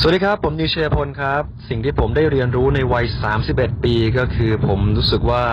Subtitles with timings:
[0.00, 3.06] สวัสดีครับ ผมนิวเชียพลครับ สิ่งที่ผมได้เรียนรู้ในวัย
[3.44, 5.44] 31 ปีก็คือผมรู้สึกว่า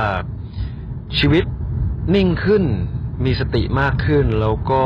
[1.19, 1.43] ชีวิต
[2.15, 2.63] นิ่งขึ้น
[3.25, 4.83] มีสติมากขึ้น แล้วก็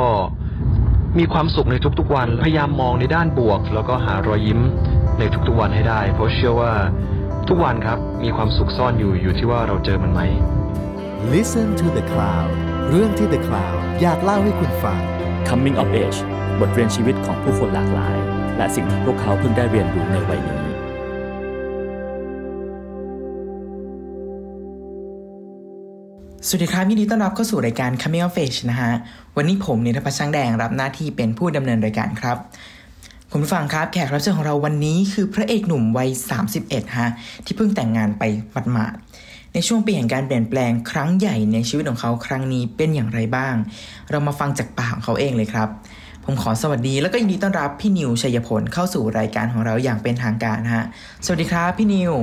[1.18, 4.60] มีความสุขในทุกๆวัน พยายามมองในด้านบวก แล้วก็หารอยยิ้ม
[5.20, 6.74] ในทุกๆวันให้ได้ เพราะเชื่อว่า
[7.48, 10.22] ทุกวันครับมีความสุขซ่อนอยู่อยู่ที่ว่าเราเจอมันไหม
[11.34, 12.52] Listen to the Cloud
[12.90, 15.00] เรื่องที่ The Cloud อยากเล่าให้คุณฟัง
[15.48, 16.20] Coming of Age
[16.60, 20.62] บทเรียนชีวิตของผู้คนหลากหลาย และสิ่งที่พวกเขาเพิ่งได้เรียนรู้ในวัยนี้
[26.48, 28.92] สวัสดีครับยินดีต้อนรับเข้าสู่รายการ Coming of Age นะฮะ
[29.36, 32.38] วันนี้ผมนิรพัชช่างแดงรับหน้าที่เป็นผู้ดำเนินรายการครับ
[33.32, 36.10] คุณผู้ฟังครับแขกรับเชิญของเราวันนี้คือพระเอกหนุ่มวัย
[36.52, 37.10] 31 ฮะ
[37.46, 38.24] ที่เพิ่งแต่งงานไป
[38.72, 43.56] หมาดๆในช่วงปีแห่งการเปลี่ยนแปลงครั้งใหญ่ในชีวิตของเขาครั้งนี้เป็นอย่างไรบ้าง
[44.12, 45.70] เรามาฟังจากปากของเขาเองเลยครับ
[46.26, 50.86] ผมขอสวัสดีแล้วก็ยินดีต้อนรับพี่นิวชัยพลเข้าสู่รายการของเราอย่างเป็นทางการฮะ
[51.26, 52.14] สวัสดีครับพี่นิว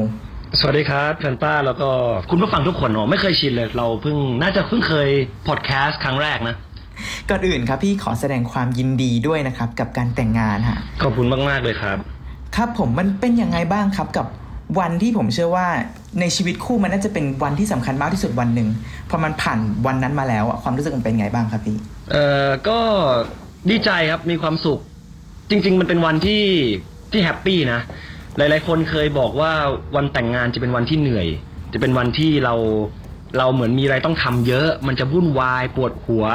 [0.60, 1.88] สวัสดีครับแฟนต้าแล้วก็
[2.30, 5.08] คุณผู้ฟังทุกคนเนาะไม่เคยชินเลย เราเพิ่งน่าจะเพิ่งเคย
[5.48, 6.56] พอดแคสต์ครั้งแรกนะ
[7.30, 11.96] ก่อนอื่นครับพี่ขอแสดงความยินดีด้วยนะครับ กับการแต่งงานฮะขอบคุณมากๆเลยครับ
[12.56, 14.26] ครับผมมันเป็นยังไงบ้างครับกับ
[14.78, 15.68] วันที่ผมเชื่อว่า
[16.20, 18.68] ในชีวิตคู่มันน่าจะเป็นวันที่สำคัญมากที่สุดวันหนึ่ง
[19.10, 21.76] พอมันผ่านวันนั้นมาแล้วอะความรู้สึกมันเป็นไงบ้างครับพี่
[22.12, 22.78] เอ่อก็
[23.70, 24.80] ดีใจครับมีความสุข
[25.50, 26.44] จริง ๆ มันเป็นวันที่
[27.12, 27.80] ที่แฮปปี้นะ
[28.36, 29.52] หลาย ๆ คนเคยบอกว่า
[29.96, 31.26] วันแต่งงานจะเป็นวันที่เหนื่อย
[31.72, 32.54] จะเป็นวันที่เรา
[33.38, 36.26] เราเหมือนมีอะไรต้องทำเยอะ มันจะวุ่นวายปวดหัว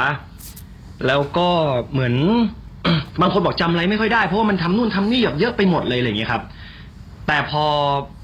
[1.06, 1.48] แล้วก็
[1.92, 2.14] เหมือน
[3.20, 6.42] บางคนบอกจำอะไรไม่ค่อยได้เพราะว่ามันทำนู่นทำนี่แบบเยอะไปหมดเลยอะไรอย่างเงี้ยครับ
[7.26, 7.64] แต่พอ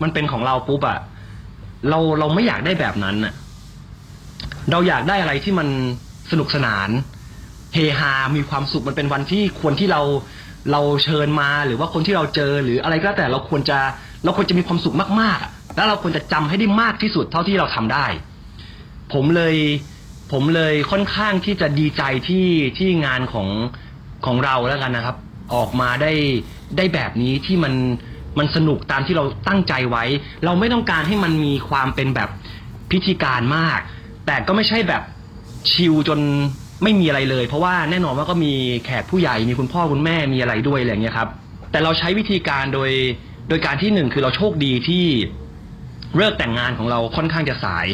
[0.03, 0.99] มันเป็นของเราปุ๊บอะ
[1.89, 3.35] เราเราไม่อยากได้แบบนั้นอะ
[4.71, 5.69] เราอยากได้อะไรที่มัน
[6.31, 6.89] สนุกสนาน
[7.75, 10.03] เฮฮา มีความสุขมันเป็นวันที่ควรที่เรา
[10.73, 13.79] เราเชิญมาหรือว่าคนที่เราเจอหรืออะไรก็แล้วแต่เราควรจะ
[14.25, 18.07] เราควรจะมีความสุขมากๆอะแล้วเราควรจะจำให้ได้มากที่สุดเท่าที่เราทำได้
[19.13, 19.57] ผมเลย
[20.33, 22.47] ผมเลยค่อนข้างที่จะดีใจที่
[22.79, 23.49] ที่งานของ
[24.27, 25.17] ของเราแล้วกันนะครับ
[25.55, 26.13] ออกมาได้
[26.77, 27.75] ได้แบบนี้ที่มัน
[28.39, 30.05] มันสนุกตามที่เราตั้งใจไว้
[30.45, 32.29] เราไม่ต้องการให้มันมีความเป็นแบบ
[32.91, 33.81] พิธีการมาก
[34.27, 35.03] แต่ก็ไม่ใช่แบบ
[35.71, 36.21] ชิลจน
[36.83, 38.53] ไม่มีอะไรเลย เพราะว่าแน่นอนว่าก็มี
[38.85, 41.29] แขกผู้ใหญ่มีคุณพ่อคุณแม่มีอะไรด้วยอะไรอย่างเงี้ยครับ
[41.71, 42.91] แต่เราใช้วิธีการโดย
[43.49, 45.05] โดยการที่หนึ่งคือเราโชคดีที่
[46.17, 47.87] เลิกแต่งงานของเราค่อนข้างจะสาย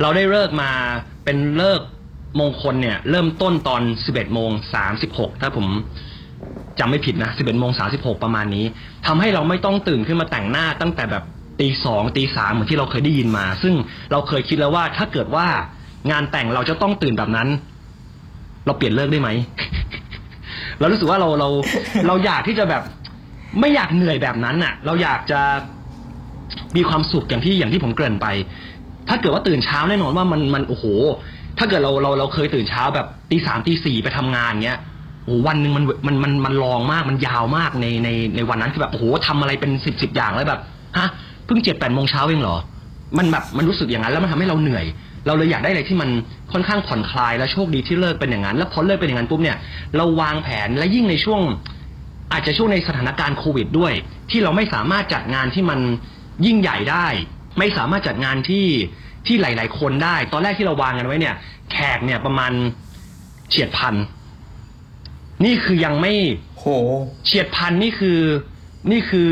[0.00, 0.70] เราได้เลิกมา
[1.24, 1.80] เป็นเลิก
[2.40, 4.50] มงคลเนี่ย เริ่มต้นตอน 11โมง
[4.96, 5.66] 36 ถ้าผม
[6.78, 8.64] จำไม่ผิดนะ 11โมง36 ประมาณนี้
[9.06, 11.24] ทำให้เราไม่ต้องตื่นขึ้นมาแต่งหน้าตั้งแต่แบบ
[11.60, 13.74] ตีสองตีสามเหมือนที่เราเคยได้ยินมา ซึ่ง
[14.12, 15.46] เราเคยคิดแล้วว่าถ้าเกิดว่า
[16.10, 17.48] งานแต่งเราจะต้องตื่นแบบนั้น
[18.66, 19.30] เราเปลี่ยนเลิกได้ไหม
[20.80, 21.48] เรารู้สึกว่าเราเรา
[22.06, 22.82] เราอยากที่จะแบบ
[23.60, 25.40] ไม่อยากเหนื่อยแบบนั้นน่ะ เราอยากจะ
[26.76, 28.26] มีความสุขอย่างที่อย่างที่ผมเกริ่นไป
[29.08, 30.84] ถ้าเกิดว่าตื่นเช้าแน่นอนว่ามันมันโอ้โห
[31.58, 34.80] ถ้าเกิดเราเราเราเคยตื่นเช้าแบบตีสามตีสี่ไปทำงานเงี้ย
[35.24, 40.60] โอ้วันหนึ่งมันมันมันมันลองมากมันยาวมากในในในวันนั้นคือแบบโอ้โหทำอะไรเป็นสิบสิบอย่างแล้วแบบ
[40.98, 41.08] ฮะ
[41.46, 42.56] เพิ่งเจ็ดแปดโมงเช้าเองเหรอ
[43.18, 44.84] มันแบบมันรู้สึกอย่างนั้นแล้วมันทำให้เราเหนื่อย
[45.26, 46.10] เราเลยอยากได้อะไรที่มัน
[46.52, 49.56] ค่อนข้างผ่อนคลายและโชคดีที่เลิกเป็นอย่างนั้น แล้วพอเลิกเป็นอย่างนั้นปุ๊บเนี่ย
[49.96, 51.40] เราวางแผนและยิ่งในช่วง
[52.32, 53.92] อาจจะช่วงในสถานการณ์โควิดด้วย
[54.30, 55.80] ที่เราไม่สามารถจัดงานที่มัน
[56.46, 57.06] ยิ่งใหญ่ได้
[57.58, 58.66] ไม่สามารถจัดงานที่
[59.26, 61.34] ที่หลาย ๆ คนได้ ตอนแรกที่เราวางกันไว้เนี่ย
[61.72, 62.52] แขกเนี่ยประมาณ
[63.50, 63.94] เฉียดพัน
[65.44, 66.12] นี่คือยังไม่
[66.58, 66.64] โห
[67.26, 68.18] เฉียดพันนี่คือ
[68.90, 69.30] นี่คือ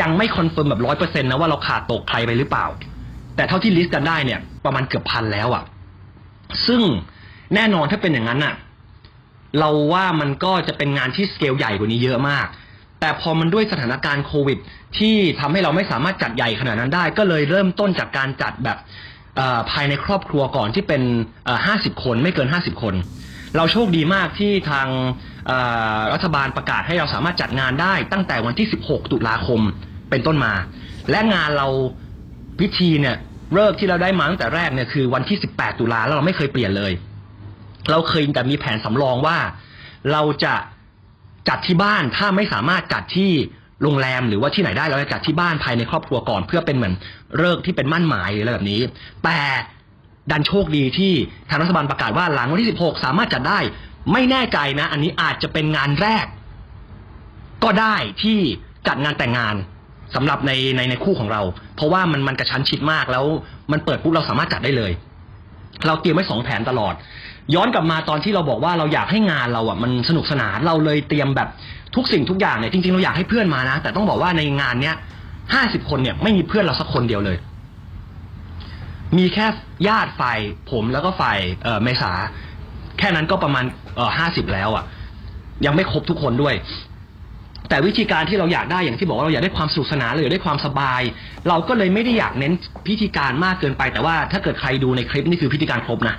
[0.00, 2.66] ยังไม่ confirm แบบร้อยเปอร์เซ็นต์นะว่าเราขาดตกใครไปหรือเปล่า
[3.36, 5.64] แต่เท่าที่ list กันได้เนี่ย ประมาณเกือบพันแล้วอะ่ะ
[6.66, 6.82] ซึ่ง
[7.54, 8.54] แน่นอนถ้าเป็นอย่างนั้นอะ
[9.58, 12.46] เราว่ามันก็จะเป็นงานที่สเกลใหญ่กว่านี้เยอะมาก
[13.00, 14.58] แต่พอมันด้วยสถานการณ์โควิด
[14.98, 18.78] ที่ทำให้เราไม่สามารถจัดใหญ่ขนาดนั้นได้ ก็เลยเริ่มต้นจากการจัดแบบ
[19.70, 21.02] ภายในครอบครัวก่อนที่เป็น
[21.66, 22.94] ห้าสิบคนไม่เกินห้าสิบคน
[23.56, 24.88] เราโชคดีมากที่ทาง
[26.12, 29.60] รัฐบาลประกาศให้เราสามารถจัดงานได้ตั้งแต่วันที่ 16 ตุลาคม
[30.10, 30.54] เป็นต้นมา
[31.10, 31.68] และงานเรา
[32.60, 33.16] พิธีเนี่ย
[33.54, 36.92] เลิกที่เราได้มาตั้งแต่แรกเนี่ยคือวันที่ 18 ตุลาแล้วเราไม่เคยเปลี่ยนเลย
[37.90, 39.38] เราเคยแต่มีแผนสำรองว่า
[40.12, 40.54] เราจะ
[41.48, 43.30] จัดที่บ้านถ้าไม่สามารถจัดที่
[43.82, 46.94] โรงแรมหรือว่าที่ไหนได้เราจะจัดที่บ้านภายในครอบครัวก่อน เพื่อเป็นเหมือน
[47.38, 48.80] เลิกที่เป็นมั่นหมายออะไรแบบนี้
[49.24, 49.38] แต่
[50.30, 51.12] ดันโชคดีที่
[51.48, 53.58] ทางรัฐบาลประกาศว่าหลังวันที่ 16 สามารถจัดได้
[54.12, 56.26] ไม่แน่ใจนะ อันนี้อาจจะเป็นงานแรก
[57.64, 58.38] ก็ได้ที่
[58.88, 59.54] จัดงานแต่งงาน
[60.14, 61.42] สำหรับในในในคู่ของเรา
[61.76, 63.24] เพราะว่ามันมันกระชั้นชิดมากแล้ว
[63.72, 64.92] มันเปิดปุ๊บเราสามารถจัดได้เลย
[65.86, 66.94] เราเตรียมไว้สองแผนตลอด
[67.54, 71.48] ย้อนกลับมาตอนที่เราบอกว่าเราอยากให้งานเราอะมันสนุกสนานเราเลยเตรียมแบบ
[71.94, 74.96] ทุกสิ่งทุกอย่างเนี่ยจริงๆเราอยากให้เพื่อนมานะแต่ต้องบอกว่าในงานเนี้ย
[75.54, 77.36] ห้าสิบคนเนี่ยไม่มีเพื่อนเราสักคนเดียวเลย
[79.16, 79.46] มีแค่
[79.88, 80.38] ญาติฝ่าย
[80.70, 82.12] ผมแล้วก็ฝ่ายเออเมษา
[82.98, 83.64] แค่นั้นก็ประมาณ
[84.18, 84.84] ห้าสิบแล้วอะ
[85.66, 86.54] ยังไม่ครบทุกคนด้วย
[87.68, 91.02] แต่วิธีการที่เราอยากได้อย่างที่บอกว่าเราอยากได้ความสนุกสนานเราอยากได้ความสบาย
[91.48, 92.52] เราก็เลยไม่ได้อยากเน้น
[92.88, 96.16] พิธีการมากเกินไป แต่ว่าถ้าเกิดใครดูในคลิปนี่คือพิธีการครบนะ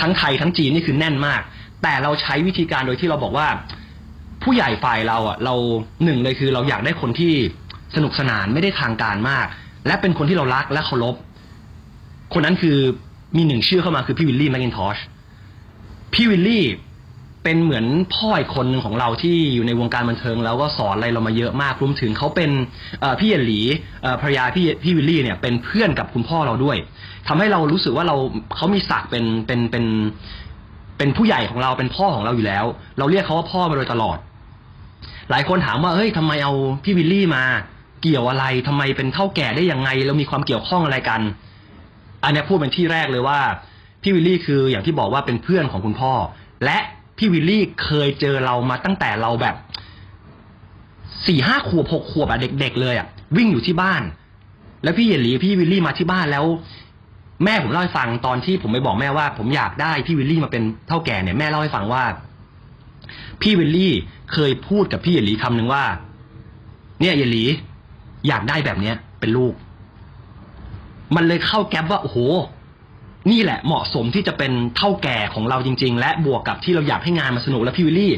[0.00, 1.40] ทั้งไทยทั้งจีนนี่คือแน่นมาก
[1.82, 3.48] แต่เราใช้วิธีการโดยที่เราบอกว่า
[4.42, 5.54] ผู้ใหญ่ฝ่ายเราอะเรา
[6.04, 7.32] หนึ่งเลยคือเราอยากได้คนที่
[7.96, 9.46] สนุกสนานไม่ได้ทางการมาก
[9.86, 11.14] และเป็นคนที่เรารักและเคารพ
[12.32, 12.76] คนนั้นคือ
[13.36, 14.98] มีหนึ่งชื่อเข้ามาคือพี่วิลลี่แมคกินทอช
[16.14, 16.64] พี่วิลลี่
[17.44, 22.50] เป็นเหมือนพ่ออีกคนหนึ่งของเราที่อยู่ในวงการบันเทิงแล้วก็สอนอะไรเรามาเยอะมากรวมถึงเขาเป็น
[23.20, 23.60] พี่เยนหลี
[24.20, 26.76] ภรรยาพี่พี่วิลลี่เนี่ยเป็นเพื่อนกับคุณพ่อเราด้วย
[27.28, 28.16] ทำให้เรารู้สึกว่าเรา
[28.56, 29.84] เขามีศักดิ์เป็นเป็นเป็น
[30.98, 32.64] เป็นผู้ใหญ่ของเราเป็นพ่อของเราอยู่แล้ว
[32.98, 34.18] เราเรียกเขาว่าพ่อมาโดยตลอด
[35.30, 36.52] หลายคนถามว่าเฮ้ยทำไมเอา
[36.84, 37.44] พี่วิลลี่มา
[38.02, 41.20] เกี่ยวอะไรทำไมเป็นเถ้าแก่ได้ยังไงแล้วมีความเกี่ยวข้องอะไรกัน
[42.24, 43.40] อันนี้พูดเป็นที่แรกเลยว่า
[44.02, 46.12] พี่วิลลี่คืออย่างที่บอกว่าเป็นเพื่อนของคุณพ่อ
[46.64, 46.78] และ
[47.22, 49.56] พี่วิลลี่เคยเจอเรามาตั้งแต่เราแบบ
[51.26, 53.06] สี่ห้าขวบหกขวบอะเด็ก ๆ เลยอะ
[53.36, 54.02] วิ่งอยู่ที่บ้าน
[54.82, 56.44] แล้วพี่เยลีพี่วิลลี่มาที่บ้านแล้ว
[57.44, 62.04] แม่ผมเล่าให้ฟังตอนที่ผมไปบอกแม่ว่า ผมอยากได้พี่วิลลี่มาเป็นเถ้าแก่เนี่ยแม่เล่าให้ฟังว่า
[63.42, 63.92] พี่วิลลี่
[64.32, 65.84] เคยพูดกับพี่เยลีคำหนึ่งว่า
[67.00, 67.44] เนี่ยเยลี
[68.28, 69.54] อยากได้แบบเนี้ย เป็นลูก
[71.14, 72.18] มันเลยเข้าแก๊ปว่าโอ้โห
[73.30, 78.12] นี่แหละเหมาะสมที่จะเป็นเถ้าแก่ของเราจริง ๆ และบวกกับที่เราอยากให้งานมันสนุกและพี่วิลลี่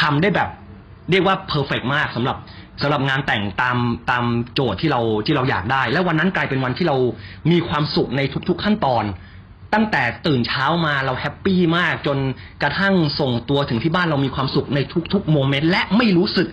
[0.00, 0.48] ทำได้แบบ
[1.10, 2.36] เรียกว่า perfect มากสำหรับ
[2.82, 3.76] สำหรับงานแต่งตาม
[4.10, 6.96] ตามโจทย์ที่เราที่เราอยากได้ และวันนั้นกลายเป็นวันที่เรา
[7.50, 9.04] มีความสุขในทุก ๆขั้นตอน
[9.74, 12.18] ตั้งแต่ตื่นเช้ามาเรา happy มากจน
[12.62, 14.78] กระทั่งส่งตัวถึงที่บ้านเรามีความสุขใน
[15.12, 16.48] ทุกๆ moment และไม่รู้สึก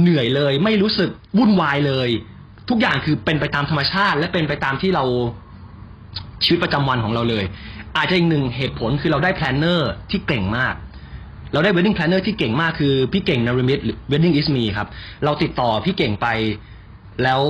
[0.00, 2.08] เหนื่อยเลย ไม่รู้สึกวุ่นวายเลย
[2.68, 5.04] ทุกอย่างคือเป็นไปตามธรรมชาติ และเป็นไปตามที่เรา
[6.44, 7.44] ชีวิตประจำวันของเราเลย
[7.96, 10.74] อาจจะอีกหนึ่งเหตุผลคือเราได้ planner ที่เก่งมาก
[11.52, 14.88] เราได้ wedding planner ที่เก่งมากคือพี่เก่งเนรมิตหรือ wedding is me ครับ
[15.24, 16.26] เราติดต่อพี่เก่งไป
[17.22, 17.40] แล้ว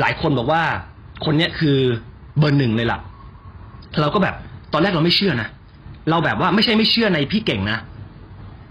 [0.00, 0.62] หลายคนบอกว่า
[1.24, 1.78] คนเนี้ยคือ
[2.38, 2.98] เบอร์หนึ่งเลยล่ะ
[4.00, 4.34] เราก็แบบ
[4.72, 5.48] ตอนแรกเราไม่เชื่อนะ
[6.10, 7.78] เราแบบว่าไม่ใช่ไม่เชื่อในพี่เก่งนะ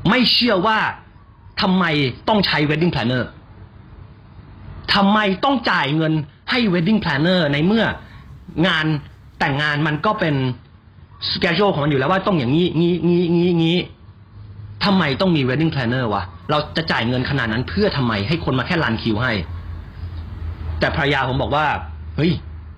[0.09, 0.77] ไม่เชื่อว่า
[1.61, 1.85] ทำไม
[2.27, 3.23] ต้องใช้ wedding planner
[4.93, 6.13] ทำไมต้องจ่ายเงิน
[6.49, 7.85] ให้ wedding planner ในเมื่อ
[8.67, 8.85] งาน
[9.43, 10.35] แต่งงานมันก็เป็น
[11.31, 13.77] สเกจ e ของมันอยู่แล้วว่าต้องอย่างนี้งี้งี้งี้งี้
[14.85, 19.31] ทำไมต้องมี wedding planner วะ เราจะจ่ายเงินขนาดนั้นเพื่อทำไมให้คนมาแค่รันคิวให้
[20.79, 21.65] แต่ภรรยาผมบอกว่า
[22.17, 22.31] เฮ้ย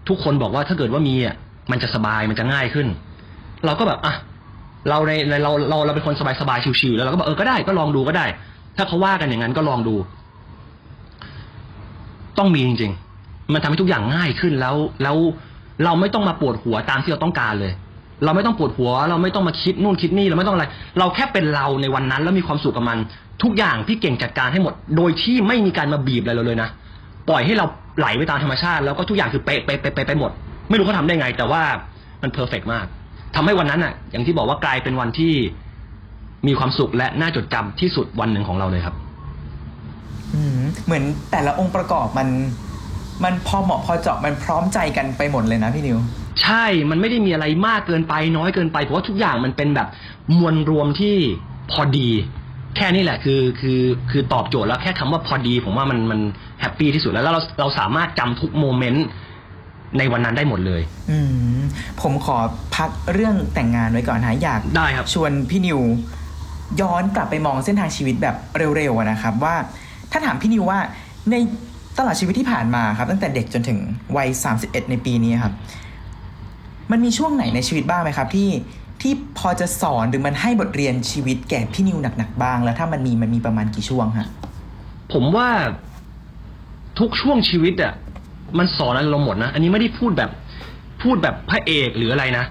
[0.08, 1.36] ทุกคนบอกว่าถ้าเกิดว่ามีอะ
[1.72, 2.88] มันจะสบายมันจะง่ายขึ้น
[3.66, 4.14] เราก็แบบอะ
[4.90, 8.26] เราในในเราเราเราเป็นคนสบายสบายชิวๆแล้วเราก็บอกเออก็ได้ก็ลองดูก็ได้
[8.78, 9.96] ถ้าเขาว่ากันอย่างนั้นก็ลองดู
[12.38, 12.92] ต้องมีจริง
[13.22, 15.18] ๆ มันทำให้ทุกอย่างง่ายขึ้นแล้วแล้ว
[15.84, 17.74] เราไม่ต้องมาปวดหัวตามที่เราต้องการเลย
[18.26, 20.66] เราไม่ต้องปวดหัว เราไม่ต้องมาคิดนู่นคิดนี่เราไม่ต้องอะไร
[21.00, 22.98] เราแค่เป็นเราในวันนั้น แล้วมีความสุขกับมัน
[23.44, 26.70] ทุกอย่างพี่เก่งจัดการให้หมด โดยที่ไม่มีการมาบีบอะไรเราเลยนะ
[27.30, 27.66] ปล่อยให้เรา
[28.00, 30.32] ไหลไปตามธรรมชาติ แล้วก็ทุกอย่างคือเป๊ะเป๊ะเป๊ะเป๊ะไปหมด
[30.70, 31.62] ไม่รู้เขาทำได้ไง แต่ว่า
[32.22, 32.86] มันเพอร์เฟกมาก
[33.36, 35.34] ทำให้วันนั้นอะ อย่างที่บอกว่ากลายเป็นวันที่
[36.48, 38.96] มีความสุขและน่าจดจำที่สุดวันหนึ่งของเราเลยครับ
[40.86, 42.28] เหมือนแต่ละองค์ประกอบมัน
[43.24, 45.98] มันพอเหมาะพอเจาะมันพร้อมใจกันไปหมดเลยนะพี่นิว
[46.42, 49.88] ใช่มันไม่ได้มีอะไรมากเกินไปน้อยเกินไปเพราะว่าทุกอย่างมันเป็นแบบ
[50.38, 51.16] มวลรวมที่
[51.72, 52.10] พอดี
[52.76, 53.82] แค่นี้แหละคือคือ
[54.12, 56.20] คือตอบโจทย์แล้วแค่คำว่าพอดี ผมว่ามันมัน
[56.62, 59.06] happy ที่สุดแล้วแล้วเราเราสามารถจำทุก moment
[59.98, 60.82] ในวันนั้นได้หมดเลย
[61.12, 61.18] อื
[61.58, 61.62] ม
[62.02, 62.38] ผมขอ
[62.76, 65.80] พักเรื่องแต่งงานไว้ก่อนนะอยาก ได้ครับ ชวนพี่นิว
[66.82, 68.36] ย้อนกลับไปมองเส้นทางชีวิตแบบ
[68.76, 69.56] เร็วๆอะนะครับ ว่า
[70.12, 70.80] ถ้าถามพี่นิวว่า
[71.32, 71.36] ใน
[71.98, 73.80] ตลอดชีวิตที่ผ่านมาครับ ตั้งแต่เด็กจนถึง
[74.18, 75.54] วัย 31 ในปีนี้ครับ
[76.92, 78.50] มันมีช่วงไหนในชีวิตบ้างไหมครับ ที่
[79.02, 84.28] ที่พอจะสอนหรือมันให้บทเรียนชีวิตแก่พี่นิวหนักๆบ้าง แล้วถ้ามันมีมันมีประมาณกี่ช่วงฮะ
[85.14, 85.50] ผมว่า
[87.00, 87.94] ทุกช่วงชีวิตอะ
[88.58, 90.32] มันสอนอะไรเราหมดนะ อันนี้ไม่ได้พูดแบบ
[91.02, 92.46] พูดแบบพระเอกหรืออะไรนะ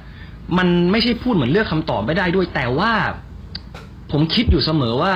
[0.59, 2.93] มันไม่ใช่พูดเหมือนเลือกคำตอบไม่ได้ด้วย แต่ว่า
[4.13, 5.15] ผมคิดอยู่เสมอว่า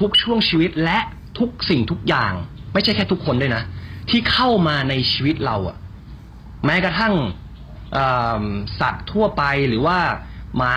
[0.00, 0.98] ทุกช่วงชีวิตและ
[1.38, 2.32] ทุกสิ่งทุกอย่าง
[2.72, 3.62] ไม่ใช่แค่ทุกคนด้วยนะ
[4.10, 5.76] ที่เข้ามาในชีวิตเราอะ
[6.64, 7.14] แม้กระทั่ง
[8.80, 9.98] สัตว์ทั่วไปหรือว่า
[10.56, 10.74] หมา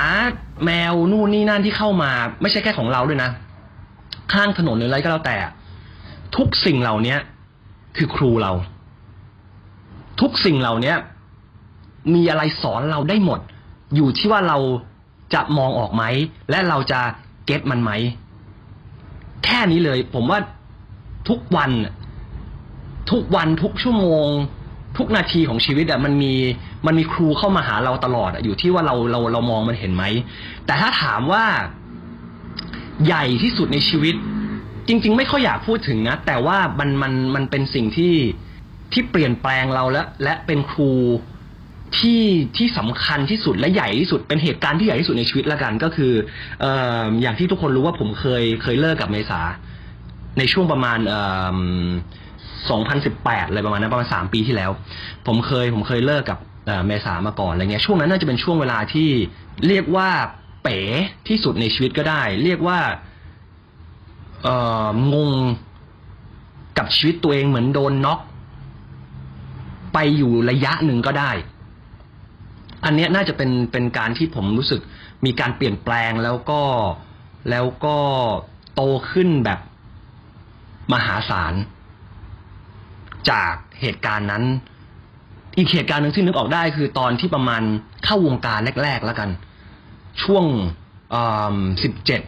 [0.65, 3.29] แมวนู่นนี่นั่นที่เข้ามา ไม่ใช่แค่ของเราด้วยนะ
[4.33, 5.37] ข้างถนนหรืออะไรก็แล้วแต่
[6.37, 7.15] ทุกสิ่งเหล่านี้
[7.97, 8.51] คือครูเรา
[10.21, 10.93] ทุกสิ่งเหล่านี้
[12.13, 13.39] มีอะไรสอนเราได้หมด
[13.95, 14.57] อยู่ที่ว่าเรา
[15.33, 16.03] จะมองออกไหม
[16.49, 17.01] และเราจะ
[17.45, 17.91] เก็ตมันไหม
[19.45, 20.39] แค่นี้เลย ผมว่า
[21.29, 21.71] ทุกวัน
[23.11, 24.27] ทุกวันทุกชั่วโมง
[24.97, 26.33] ทุกนาทีของชีวิตอะมันมี
[26.85, 30.03] มันมีครูเข้ามาหาเราตลอดอะอยู่ที่ว่าเราเราเรามองมันเห็นไหม
[30.65, 31.43] แต่ถ้าถามว่า
[33.05, 34.15] ใหญ่ที่สุดในชีวิต
[34.87, 38.15] จริง ๆ ไม่ค่อยอยากพูดถึงนะ แต่ว่ามันมันมันเป็นสิ่งที่
[38.93, 40.91] ที่เปลี่ยนแปลงเราและและเป็นครู
[41.97, 42.23] ที่
[42.57, 46.13] ที่สำคัญที่สุดและใหญ่ที่สุดเป็นเหตุการณ์ที่ใหญ่ที่สุดในชีวิตละกันก็คือ
[46.61, 49.41] เอ่ออย่างที่ทุกคนรู้ว่าผมเคยเคยเลิกกับเมษา
[50.37, 51.21] ในช่วงประมาณเอ่
[51.55, 51.57] อ
[52.69, 54.71] 2018อะไรประมาณนั้นประมาณสามปีที่แล้ว
[55.27, 59.09] ผมเคยผมเคยเลิกกับเอ่อเมษามาก่อนอะไรเงี้ยช่วงนั้นน่าจะเป็นช่วงเวลาที่
[59.67, 60.09] เรียกว่า
[60.63, 60.79] เป๋
[61.27, 62.79] ที่สุดในชีวิตก็ได้ เรียกว่า
[64.43, 65.31] เอ่องง
[66.77, 68.19] กับชีวิตตัวเองเหมือนโดนน็อก
[69.93, 71.31] ไปอยู่ระยะหนึ่งก็ได้
[72.85, 74.81] อันเนี้ยน่าจะเป็นเป็นการที่ผมรู้สึก
[75.25, 76.61] มีการเปลี่ยนแปลงแล้วก็
[77.49, 77.97] แล้วก็
[78.75, 79.59] โตขึ้นแบบ
[80.93, 81.53] มหาศาล
[83.29, 84.43] จากเหตุการณ์นั้น
[85.57, 87.61] อีกเหตุการณ์หนึ่งที่นึกออกได้คือตอนที่ประมาณ
[88.05, 89.29] เข้าวงการแรก ๆ แล้วกัน
[90.23, 90.45] ช่วง
[91.83, 92.21] สิบเจ็ด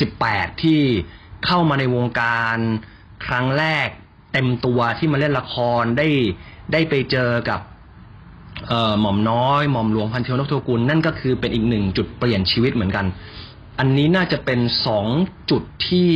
[0.00, 0.80] สิบแปดที่
[1.46, 2.56] เข้ามาในวงการ
[3.26, 3.88] ครั้งแรก
[4.32, 6.08] เต็มตัวที่มาเล่นละครได้
[6.72, 7.60] ได้ไปเจอกับ
[9.00, 13.06] หม่อมน้อย หม่อมหลวงพันเทวนกทวกุลนั่นก็คือเป็นอีกหนึ่งจุดเปลี่ยนชีวิตเหมือนกัน
[13.78, 15.06] อันนี้น่าจะเป็นสอง
[15.50, 16.10] จุดที่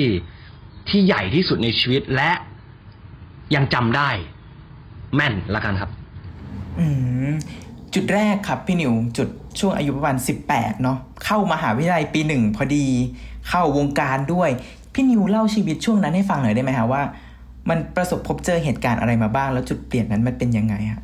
[0.89, 2.31] ที่ใหญ่ที่สุดในชีวิตและ
[3.55, 4.11] ยังจำได้
[5.15, 5.91] แม่นละกันครับ
[6.79, 6.87] อื
[7.31, 7.33] ม
[7.95, 9.29] จุดแรกครับพี่นิวจุด
[9.61, 10.17] ช่วงอายุประมาณ
[10.49, 12.87] 18 เนาะเข้ามหาวิทยาลัยปีหนึ่งพอดี
[13.49, 14.51] เข้าวงการด้วย
[14.95, 17.03] พี่นิวเล่าชีวิตช่วงนั้นให้ฟังหน่อยได้ไหมฮะว่า
[17.69, 21.03] มันประสบพบเจอเหตุการณ์อะไรมาบ้าง แล้วจุดเปลี่ยนนั้นมันเป็นยังไงฮะ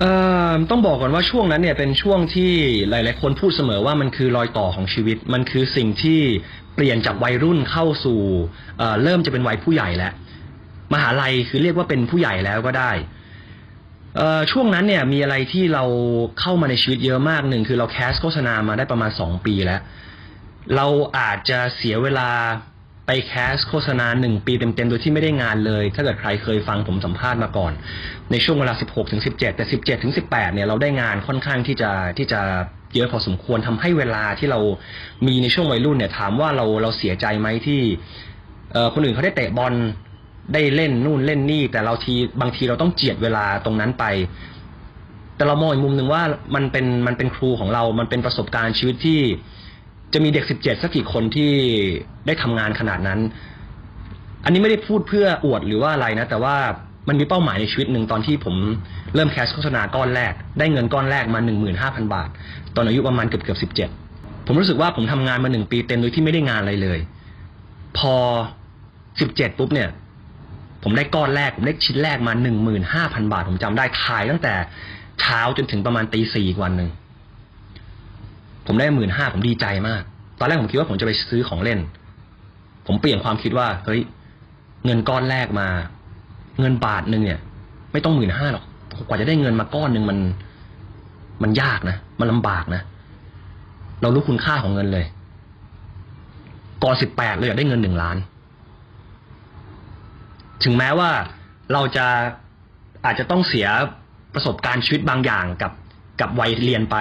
[0.00, 0.12] เอ่
[0.52, 2.52] อต้องบอกก่อนว่าช่วงนั้นเนี่ยเป็นช่วงที่
[2.90, 6.20] หลาย ๆ คนพูดเสมอว่ามันคือรอยต่อของชีวิต มันคือสิ่งที่
[6.74, 8.20] เปลี่ยนจากวัยรุ่นเข้าสู่
[8.78, 10.12] เอ่อเริ่มจะเป็นวัยผู้ใหญ่แล้ว
[10.92, 12.92] มหาลัยคือเรียกว่าเป็นผู้ใหญ่แล้วก็ได้
[14.16, 15.84] เอ่อช่วงนั้นเนี่ยมีอะไรที่เรา
[16.40, 19.80] เข้ามาในชีวิตเยอะมากหนึ่งคือเราแคสโฆษณามาได้ประมาณสองปีแล้ว
[20.76, 20.86] เรา
[21.18, 22.28] อาจจะเสียเวลา
[23.12, 27.72] ไปแคสโฆษณาหนึ่งปีเต็มๆ โดยที่ไม่ได้งานเลย ถ้าเกิดใครเคยฟังผมสัมภาษณ์มาก่อน
[28.30, 32.40] ในช่วงเวลา 16ถึง17 แต่ 17ถึง18 เนี่ยเราได้งานค่อนข้างที่จะที่จะ
[32.94, 34.60] เยอะพอสมควรทำให้เวลาที่เรา
[35.26, 37.80] มีในช่วงวัยรุ่นเนี่ยถามว่าเราเราเสียใจไหมที่
[38.94, 39.74] คนอื่นเขาได้เตะบอล
[40.54, 44.04] ได้เล่นนู่นเล่นนี่ แต่เราทีบางทีเราต้องเจียดเวลาตรงนั้นไป
[45.36, 46.22] แต่เรามองอีกมุมหนึ่งว่า
[46.54, 49.20] มันเป็นมันเป็นครูของเรา มันเป็นประสบการณ์ชีวิตที่
[50.12, 51.50] จะมีเด็กสิบเจ็ดสักกี่คนที่
[52.26, 53.20] ได้ทำงานขนาดนั้น
[54.44, 56.56] อันนี้ไม่ได้พูดเพื่ออวดหรือว่าอะไรนะ แต่ว่า
[57.08, 58.54] มันมีเป้าหมายในชีวิตหนึ่งตอนที่ผม
[59.14, 62.28] เริ่มแคสโฆษณาก้อนแรก ได้เงินก้อนแรกมาหนึ่งหมื่นห้าพันบาท
[62.76, 63.88] ตอนอายุประมาณเกือบเกือบสิบเจ็ด
[64.46, 66.98] ผมรู้สึกว่าผมทำงานมาหนึ่งปีเต็มโดยที่ไม่ได้งานอะไรเลย
[67.98, 68.14] พอ
[69.20, 69.88] สิบเจ็ดปุ๊บเนี่ย
[70.82, 74.54] ผมได้ก้อนแรก ผมได้ชิ้นแรกมาหนึ่งหมื่นห้าพันบาท ผมจำได้ถ่ายตั้งแต่
[75.20, 76.88] เช้าจนถึงประมาณตีสี่อีกวันหนึ่ง
[78.66, 80.02] ผมได้หมื่นห้าผมดีใจมาก
[80.38, 81.78] ตอนแรกผมคิดว่าผมจะไปซื้อของเล่น
[82.86, 84.00] ผมเปลี่ยนความคิดว่าเฮ้ย
[84.84, 85.68] เงินก้อนแรกมา
[86.60, 87.40] เงินบาทหนึ่งเนี่ย
[87.92, 88.64] ไม่ต้องหมื่นห้าหรอก
[89.08, 90.18] กว่าจะได้เงินมาก้อนหนึ่งมัน
[91.42, 92.82] มันยากนะมันลำบากนะ
[94.02, 95.04] เรารู้คุณค่าของเงินเลย
[96.84, 98.16] ก่อนสิบแปดเลยอยากได้เงินหนึ่งล้าน
[100.64, 101.10] ถึงแม้ว่า
[101.72, 102.06] เราจะ
[103.04, 103.68] อาจจะต้องเสีย
[104.34, 105.72] ประสบการณ์ชีวิตบางอย่างกับ
[106.20, 106.96] กับวัยเรียนไป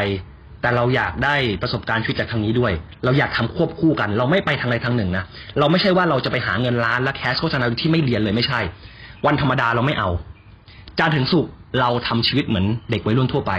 [0.61, 2.71] แต่เราอยากได้ประสบการณ์ชีวิตจากทางนี้ด้วย
[3.05, 5.23] เราอยากทำควบคู่กัน เราไม่ไปทางใดทางหนึ่งนะ
[5.59, 8.59] เราไม่ใช่ว่าเราจะไปหาเงินล้านและแคสโฆษณาที่ไม่เรียนเลยไม่ใช่
[9.25, 10.09] วันธรรมดาเราไม่เอา
[10.99, 11.45] จานถึงสุก
[11.79, 13.51] เราทำชีวิตเหมือนเด็กวัยรุ่นทั่วไป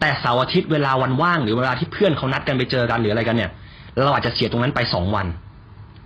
[0.00, 3.50] แต่เสาร์อาทิตย์เวลาวันว่างหรือเวลาที่เพื่อนเขานัดกันไปเจอกันหรืออะไรกันเนี่ย
[4.02, 5.26] เราอาจจะเสียตรงนั้นไปสองวัน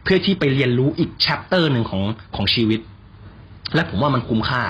[0.05, 2.03] เพื่อที่ไปเรียนรู้อีกแชปเตอร์หนึ่งของ
[2.37, 2.81] ของชีวิต
[3.75, 4.63] และผมว่ามันคุ้มค่า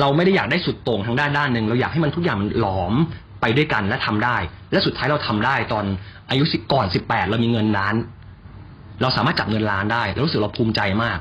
[0.00, 2.94] เราไม่ได้อยากได้สุดโต่งทางด้านด้านหนึ่งเราอยากให้มันทุกอย่างมันหลอม
[3.44, 4.36] ไปด้วยกันและทำได้
[4.72, 5.84] และสุดท้ายเราทำได้ตอน
[6.30, 7.94] อายุสิก่อนสิบแปดเรามีเงินล้าน
[9.00, 11.18] เราสามารถจับเงินล้านได้แล้วรู้สึกเราภูมิใจมาก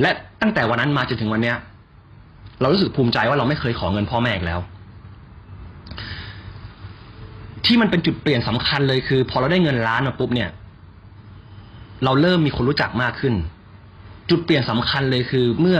[0.00, 0.10] และ
[0.40, 1.56] ตั้งแต่วันนั้นมาจนถึงวันเนี้ย
[2.60, 4.60] เรารู้สึกภูมิใจว่าเราไม่เคยขอเงินพ่อแม่อีกแล้ว
[7.64, 10.50] ที่มันเป็นจุดเปลี่ยนสำคัญเลยคือ พอเราได้เงินล้านมาปุ๊บเนี่ย
[12.04, 13.34] เราเริ่มมีคนรู้จักมากขึ้น
[14.30, 15.78] จุดเปลี่ยนสำคัญเลยคือเมื่อ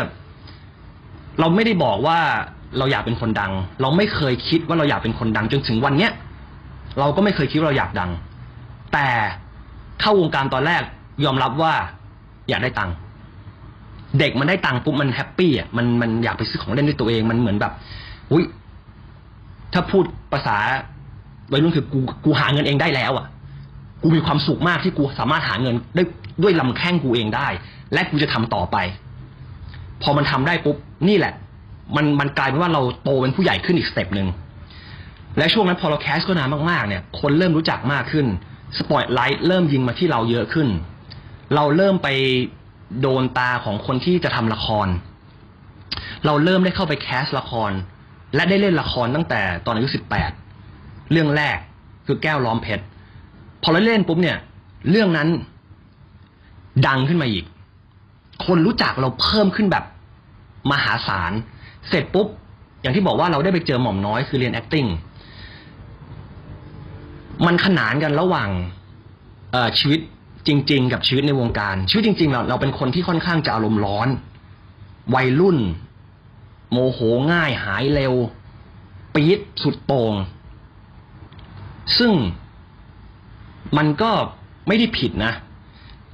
[1.41, 2.21] เราไม่ได้บอกว่า
[2.79, 6.13] เราอยากเป็นคนดัง เราไม่เคยคิดว่าเราอยากเป็นคนดังจนถึงวันเนี้ย
[6.99, 8.11] เราก็ไม่เคยคิดว่าเราอยากดัง
[8.93, 9.09] แต่
[10.01, 10.83] เข้าวงการตอนแรก
[11.25, 11.75] ยอมรับว่า
[12.49, 12.95] อยากได้ตังค์
[14.19, 17.73] เด็กมันได้ตังค์ปุ๊บมันแฮปปี้อะมันมันอยากไปซื้อของเล่นด้วยตัวเองมันเหมือนแบบ
[18.33, 18.45] อุ้ย
[19.73, 20.57] ถ้าพูดภาษา
[21.53, 23.27] วัยรุ่นคือกูกูหาเงินเองได้แล้ว อะ
[24.03, 26.03] กูมีความสุขมากที่กูสามารถหาเงินได้
[26.43, 27.49] ด้วยลำแข้งกูเองได้
[27.93, 28.77] และกูจะทำต่อไป
[30.03, 30.77] พอมันทำได้ปุ๊บ
[31.09, 31.35] นี่แหละ
[31.97, 34.29] มันมันกลายเป็นว่าเราโตเป็นผู้ใหญ่ขึ้นอีก step หนึ่ง
[35.39, 38.27] และช่วงนั้นพอเรา cast งานมากๆเนี่ยคนเริ่มรู้จักมากขึ้น
[38.79, 40.69] สปอตไลท์เริ่มยิงมาที่เราเยอะขึ้น
[41.55, 42.09] เราเริ่มไป
[43.01, 44.89] โดนตาของคนที่จะทำละคร
[46.27, 47.71] เราเริ่มได้เข้าไปแคสละคร
[48.35, 50.31] และได้เล่นละครตั้งแต่ตอนอายุสิบแปด
[51.13, 51.59] เรื่องแรก
[52.07, 52.85] คือแก้วล้อมเพชร
[53.63, 54.39] พอเราเล่นปุ๊บเนี่ย
[54.91, 55.29] เรื่องนั้น
[56.87, 57.45] ดังขึ้นมาอีก
[58.47, 59.85] คนรู้จักเราเพิ่มขึ้นแบบ
[60.71, 61.33] มหาศาล
[61.89, 62.27] เสร็จปุ๊บ
[62.81, 64.89] อย่างที่บอกว่าเราได้ไปเจอหม่อมน้อยคือเรียน acting
[67.47, 68.51] มันขนานกันระหว่าง
[69.79, 70.01] ชีวิต
[70.47, 74.09] จริง ๆ กับชีวิตในวงการ ชีวิตจริง ๆ เราเราเป็นคนที่ค่อนข้างจะอารมณ์ร้อน
[75.15, 75.59] วัยรุ่น
[76.71, 76.99] โมโห
[77.33, 78.15] ง่ายหายเร็ว
[79.15, 80.15] ปี๊ดสุดโต่ง
[81.99, 82.13] ซึ่ง
[83.77, 84.11] มันก็
[84.67, 85.33] ไม่ได้ผิดนะ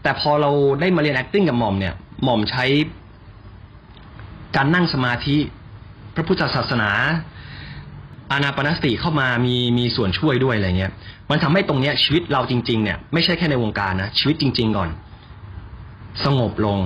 [0.03, 1.95] แต่พอเราได้มาเรียน acting กับหม่อมเนี่ย
[2.25, 2.65] หม่อมใช้
[4.57, 5.37] การนั่งสมาธิ
[6.17, 6.91] พระพุทธศาสนา
[8.33, 10.93] อานาปนสติเข้ามามีมีส่วนช่วยด้วยอะไรเงี้ย
[11.31, 14.89] มันทำให้ตรงเนี้ยชีวิตเราจริง ๆ เนี่ยไม่ใช่แค่ในวงการนะชีวิตจริง ๆ ก่อน
[16.25, 16.79] สงบลง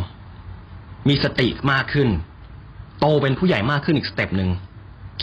[1.08, 2.08] มีสติมากขึ้น
[3.00, 4.50] โตเป็นผู้ใหญ่มากขึ้นอีก step หนึ่ง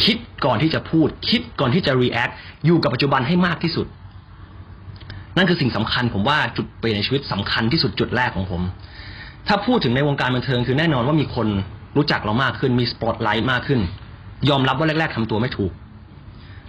[0.03, 2.33] คิดก่อนที่จะพูด คิดก่อนที่จะ react
[2.65, 3.87] อยู่กับปัจจุบันให้มากที่สุด
[5.37, 8.61] นั่นคือสิ่งสำคัญผมว่าจุดเปลี่ยนในชีวิตสำคัญที่สุดจุดแรกของผม
[9.47, 11.47] ถ้าพูดถึงในวงการบันเทิงคือแน่นอนว่ามีคน
[11.97, 13.81] รู้จักเรามากขึ้นมีสปอตไลท์มากขึ้น
[14.49, 15.71] ยอมรับว่าแรก ๆทำตัวไม่ถูก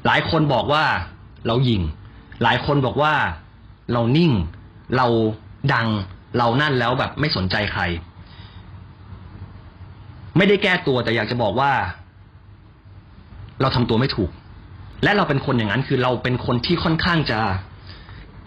[0.07, 0.85] หลายคนบอกว่า
[1.47, 1.83] เราหยิง
[2.43, 3.15] หลายคนบอกว่า
[3.93, 4.33] เรานิ่ง
[4.97, 5.07] เรา
[5.75, 5.89] ดัง
[6.39, 7.83] เรานั่นแล้วแบบไม่สนใจใคร
[10.37, 11.73] ไม่ได้แก้ตัวแต่อยากจะบอกว่า
[13.61, 14.31] เราทำตัวไม่ถูก
[15.03, 17.39] และเราเป็นคนอย่างนั้นคือเราเป็นคนที่ค่อนข้างจะ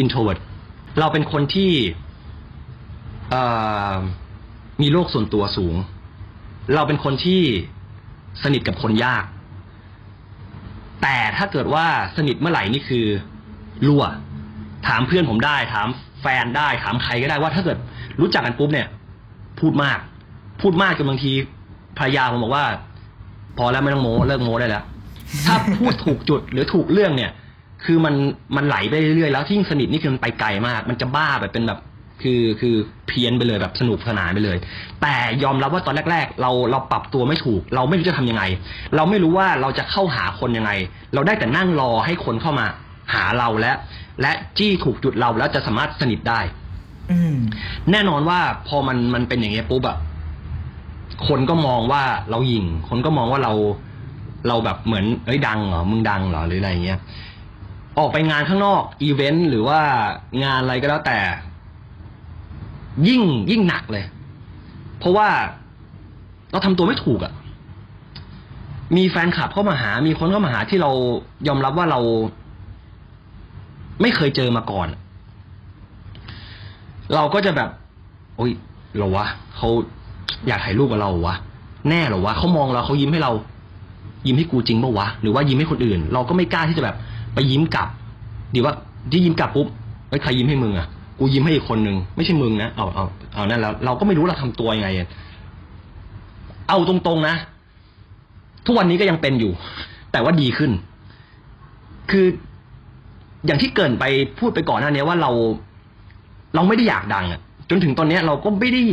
[0.03, 0.39] introvert
[0.99, 1.71] เราเป็นคนที่
[4.81, 5.75] มีโลกส่วนตัวสูง
[6.75, 7.41] เราเป็นคนที่
[8.43, 9.25] สนิทกับคนยาก
[11.01, 11.85] แต่ถ้าเกิดว่า
[12.17, 13.05] สนิทเมื่อไหร่นี่คือ
[13.87, 14.03] รั่ว
[14.87, 15.87] ถามเพื่อนผมได้ ถาม
[16.21, 17.77] แฟนได้ ถามใครก็ได้ว่าถ้าเกิด
[18.19, 18.87] รู้จักกันปุ๊บเนี่ย
[19.59, 19.99] พูดมาก
[20.61, 21.31] พูดมากจนบางที
[21.97, 22.65] ภรรยาผมบอกว่า
[23.57, 24.83] พอแล้วไม่ต้องโม้เลิกโม้ได้แล้ว
[25.45, 27.31] ถ้าพูดถูกจุดหรือถูกเรื่องเนี่ย
[27.85, 28.15] คือมัน
[28.55, 31.79] มันไหลไปเรื่อยๆแล้วที่สนิทนี่คือมันไปไกลมาก มันจะบ้าแบบเป็นแบบ
[32.23, 32.75] คือคือ
[33.07, 34.57] เพี้ยนไปเลยแบบสนุกสนานไปเลย
[35.01, 38.43] แต่ยอมรับว่าตอนแรก ๆ เราเราปรับตัวไม่ถูก เราไม่รู้จะทำยังไง
[38.95, 40.71] เราไม่รู้ว่าเราจะเข้าหาคนยังไง
[41.13, 42.65] เราได้แต่นั่งรอให้คนเข้ามา
[43.13, 43.71] หาเราและ
[44.21, 46.39] และจี้ถูกจุดเราแล้วจะสามารถสนิทได้
[47.11, 47.35] อืม
[47.91, 49.97] แน่นอนว่าพอมันมันเป็นอย่างเงี้ยปุ๊บอะ
[51.27, 53.53] คนก็มองว่าเราหยิงคนก็มองว่าเรา
[54.47, 56.99] เราแบบเหมือนเอ้ยดังเหรอมึงดังเหรอหรืออะไรเงี้ย
[57.99, 59.79] ออกไปงานข้างนอกอีเวนต์หรือว่า
[60.43, 61.19] งานอะไรก็แล้วแต่
[63.07, 64.05] ยิ่งยิ่งหนักเลย
[64.99, 65.27] เพราะว่า
[66.51, 67.33] เราทำตัวไม่ถูกอะ
[68.97, 70.91] มีแฟนคลับเข้ามาหา มีคนเข้ามาหาที่เรา
[71.47, 71.99] ยอมรับว่าเรา
[74.01, 74.87] ไม่เคยเจอมาก่อน
[77.15, 77.69] เราก็จะแบบ
[78.37, 78.51] โอ๊ย
[78.95, 79.25] เหรอวะ
[79.57, 79.69] เขา
[80.47, 81.35] อยากถ่ายรูปกับเราวะ
[81.89, 83.31] แน่หรอวะเขามองเราเขายิ้มให้เรา
[84.27, 86.95] ยิ้มให้กูจริงปะวะหรือว่ายิ้มให้คนอื่น เราก็ไม่กล้าที่จะแบบ
[87.33, 87.87] ไปยิ้มกลับ
[88.53, 88.73] ดีว่า
[89.11, 89.67] ที่ยิ้มกลับปุ๊บ
[90.09, 90.87] เฮ้ยใครยิ้มให้มึงอะ
[91.21, 94.89] กูยิ้มให้อีกคนนึงไม่ใช่มึงนะเอาเอาเอานั่นแล้วเราก็ไม่รู้เราทำตัวยังไง
[96.69, 97.35] เอาตรงๆนะ
[98.65, 99.51] ทุกวันนี้ก็ยังเป็นอยู่
[100.11, 100.71] แต่ว่าดีขึ้น
[102.11, 102.25] คือ
[103.45, 104.03] อย่างที่เกินไป
[104.39, 105.31] พูดไปก่อนหน้านี้ว่าเรา
[106.55, 108.83] เราไม่ได้อยากดังอะจนถึงตอนเนี้ยเราก็ไม่ได้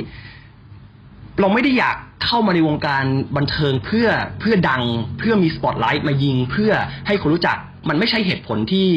[1.41, 3.05] เราไม่ได้อยากเข้ามาในวงการ
[3.37, 4.09] บันเทิงเพื่อ
[4.41, 4.83] เพื่อดัง
[5.19, 6.73] เพื่อมีสปอตไลท์มายิงเพื่อ
[7.07, 7.57] ให้คนรู้จัก
[7.89, 8.89] มันไม่ใช่เหตุผลที่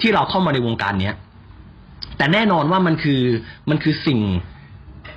[0.00, 1.16] ที่เราเข้ามาในวงการเนี้ย
[2.16, 3.22] แต่แน่นอนว่ามันคือ
[3.70, 4.20] มันคือสิ่ง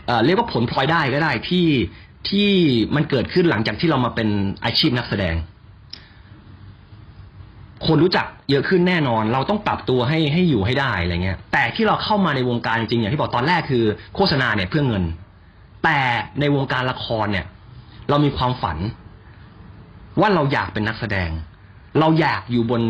[0.08, 1.68] เเรียกว่าผลพลอยได้ก็ได้ที่
[2.30, 2.50] ที่
[2.96, 4.30] มันเกิดขึ้นหลังจากที่เรามาเป็น
[4.66, 5.36] อาชีพนักแสดง
[7.88, 13.84] คนรู้จักเยอะขึ้นแน่นอน เราต้องปรับตัวให้ให้อยู่ให้ได้อะไรเงี้ย แต่ที่เราเข้ามาในวงการจริงๆอย่างที่บอกตอนแรกคือ
[14.16, 15.04] โฆษณาเนี่ยเพื่อเงิน
[15.84, 16.00] แต่
[16.40, 17.46] ในวงการละครเนี่ย
[18.10, 18.78] เรามีความฝัน
[20.20, 21.30] ว่าเราอยากเป็นนักแสดง
[22.00, 22.82] เราอยากอยู่บน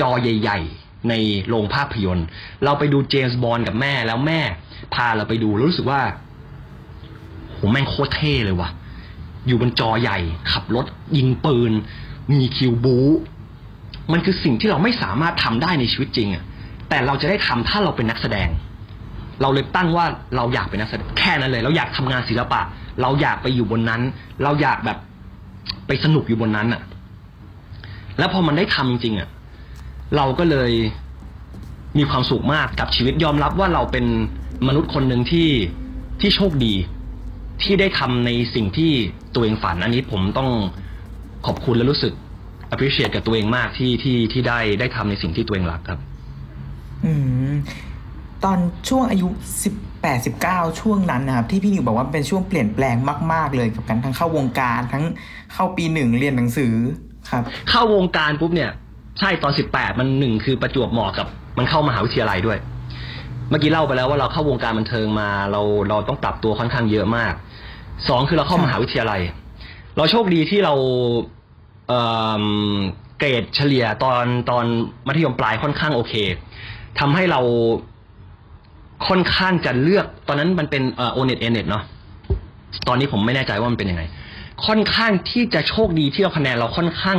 [0.00, 1.14] จอใหญ่ ๆ ใน
[1.48, 2.26] โรงภาพยนตร์
[2.64, 4.40] เราไปดูเจมส์บอลกับแม่แล้วแม่
[4.94, 6.02] พาเราไปดูแล้วรู้สึกว่า
[7.50, 8.70] โหแม่งโคตรเท่เลยว่ะ
[9.46, 10.18] อยู่บนจอใหญ่
[10.52, 10.86] ขับรถ
[11.16, 11.72] ยิงปืน
[12.30, 12.96] มีคิวบู
[14.12, 16.42] มันคือสิ่งที่เราไม่สามารถทำได้ในชีวิตจริงอะ
[16.88, 18.48] แต่เราจะได้ทำถ้าเราเป็นนักแสดง
[19.42, 22.60] เราเลยตั้งว่าเราอยากเป็นนักแสดงแค่นั้นเลย เราอยากทำงานศิลปะ
[23.02, 24.02] เราอยากไปอยู่บนนั้น
[24.42, 24.98] เราอยากแบบ
[25.86, 26.82] ไปสนุกอยู่บนนั้นอะ
[28.18, 29.28] แล้วพอมันได้ทำจริงๆอะ
[30.16, 30.72] เราก็เลย
[31.98, 34.06] มีความสุขมากกับชีวิตยอมรับว่าเราเป็น
[34.66, 35.48] มนุษย์คนหนึ่งที่
[36.20, 36.74] ที่โชคดี
[37.62, 38.92] ที่ได้ทำในสิ่งที่
[39.34, 40.50] ตัวเองฝัน อันนี้ผมต้อง
[41.46, 42.12] ขอบคุณและรู้สึก
[42.72, 46.00] appreciate กับตัวเองมากที่ที่ที่ได้ได้ทำในสิ่งที่ตัวเองรักครับ
[47.04, 47.12] อื
[47.50, 47.52] ม
[48.44, 49.28] ตอนช่วงอายุ
[49.62, 52.96] สิบแปดสิบเก้าช่วงนั้นนะครับ ที่พี่นิวบอกว่าเป็นช่วงเปลี่ยนแปลง
[53.32, 55.04] มาก ๆ เลยกับการทั้งเข้าวงการทั้ง
[55.52, 56.74] เข้าปีหนึ่งเรียนหนังสือ
[57.30, 58.70] ครับ เข้าวงการปุ๊บเนี่ย
[59.18, 61.26] ใช่ตอนสิบแปดมันหนึ่งคือประจวบเหมาะกับ
[61.58, 62.58] มันเข้ามหาวิทยาลัยด้วย
[63.50, 67.32] เมื่อกี้เล่าไปแล้วว่าเราเข้าวงการบันเทิงมา เราเราต้องปรับตัวค่อนข้างเยอะมาก
[68.08, 69.20] สองคือเราเข้ามหาวิทยาลัย
[69.96, 70.74] เราโชคดีที่เรา
[71.88, 74.64] เเกรดเฉลี่ยตอนตอน
[75.06, 76.14] มัธยมปลายค่อนข้างโอเค
[76.98, 77.40] ทำให้เรา
[79.08, 81.82] ค่อนข้างจะเลือก ตอนนั้นมันเป็นโอเน็ตเอเน็ตเนาะ
[82.88, 84.02] ตอนนี้ผมไม่แน่ใจว่ามันเป็นยังไง
[84.66, 87.18] ค่อนข้างที่จะโชคดีที่เราคะแนนเราค่อนข้าง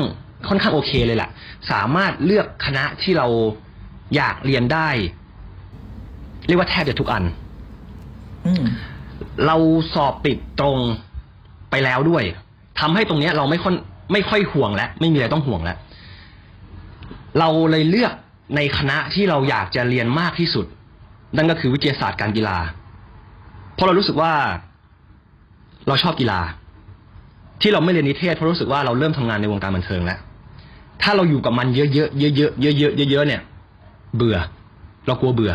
[0.49, 1.29] ค่อนข้างโอเคเลยแหละ
[1.71, 3.27] สามารถเลือกคณะที่เรา
[4.15, 4.89] อยากเรียนได้
[6.47, 7.23] เรียกว่าแทบจะทุกอัน
[8.45, 8.63] อืม
[9.45, 9.55] เรา
[9.93, 10.77] สอบติดตรง
[11.69, 12.23] ไปแล้วด้วย
[12.79, 13.73] ทำให้ตรงเนี้ยเราไม่ค่อย
[14.13, 15.77] ไม่ค่อยห่วงแล้วไม่มีอะไรต้องห่วงแล้ว
[17.39, 18.13] เราเลยเลือก
[18.55, 20.65] ในคณะที่เราอยากจะเรียนมากที่สุด
[21.35, 22.57] นั่นก็คือวิทยาศาสตร์การกีฬา
[23.73, 24.33] เพราะเรารู้สึกว่า
[25.87, 26.39] เราชอบกีฬา
[27.61, 30.19] ที่เราไม่เรียนนิเทศเพราะรู้สึกว่าเราเริ่มทำงานในวงการบันเทิงแล้ว
[31.01, 33.41] ถ้าเราอยู่กับมันเยอะๆเยอะๆเยอะๆเยอะๆเยอะๆเนี่ย
[34.15, 34.37] เบื่อ
[35.07, 35.53] เรากลัวเบื่อ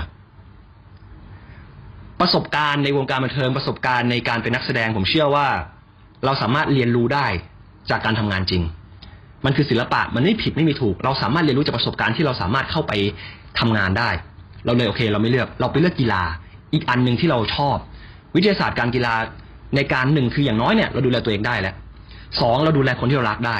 [2.21, 5.49] ประสบการณ์ในวงการบันเทิงประสบการณ์ในการเป็นนักแสดงผมเชื่อว่า
[6.25, 7.27] เราสามารถเรียนรู้ได้
[7.91, 8.63] จากการทำงานจริง
[9.45, 12.93] มันคือศิลปะมันไม่ผิดไม่มีถูก เราสามารถเรียนรู้จากประสบการณ์ที่เราสามารถเข้าไป
[13.59, 14.11] ทำงานได้
[14.65, 16.23] เราเลยโอเค เราไม่เลือก เราไปเลือกกีฬา
[16.73, 17.77] อีกอันหนึ่งที่เราชอบ
[18.35, 19.15] วิทยาศาสตร์การกีฬา
[19.77, 21.75] ในการหนึ่งคืออย่างน้อยเนี่ยเราดูแลตัวเองได้แล้ว
[22.41, 23.57] สองเราดูแลคนที่เรารักได้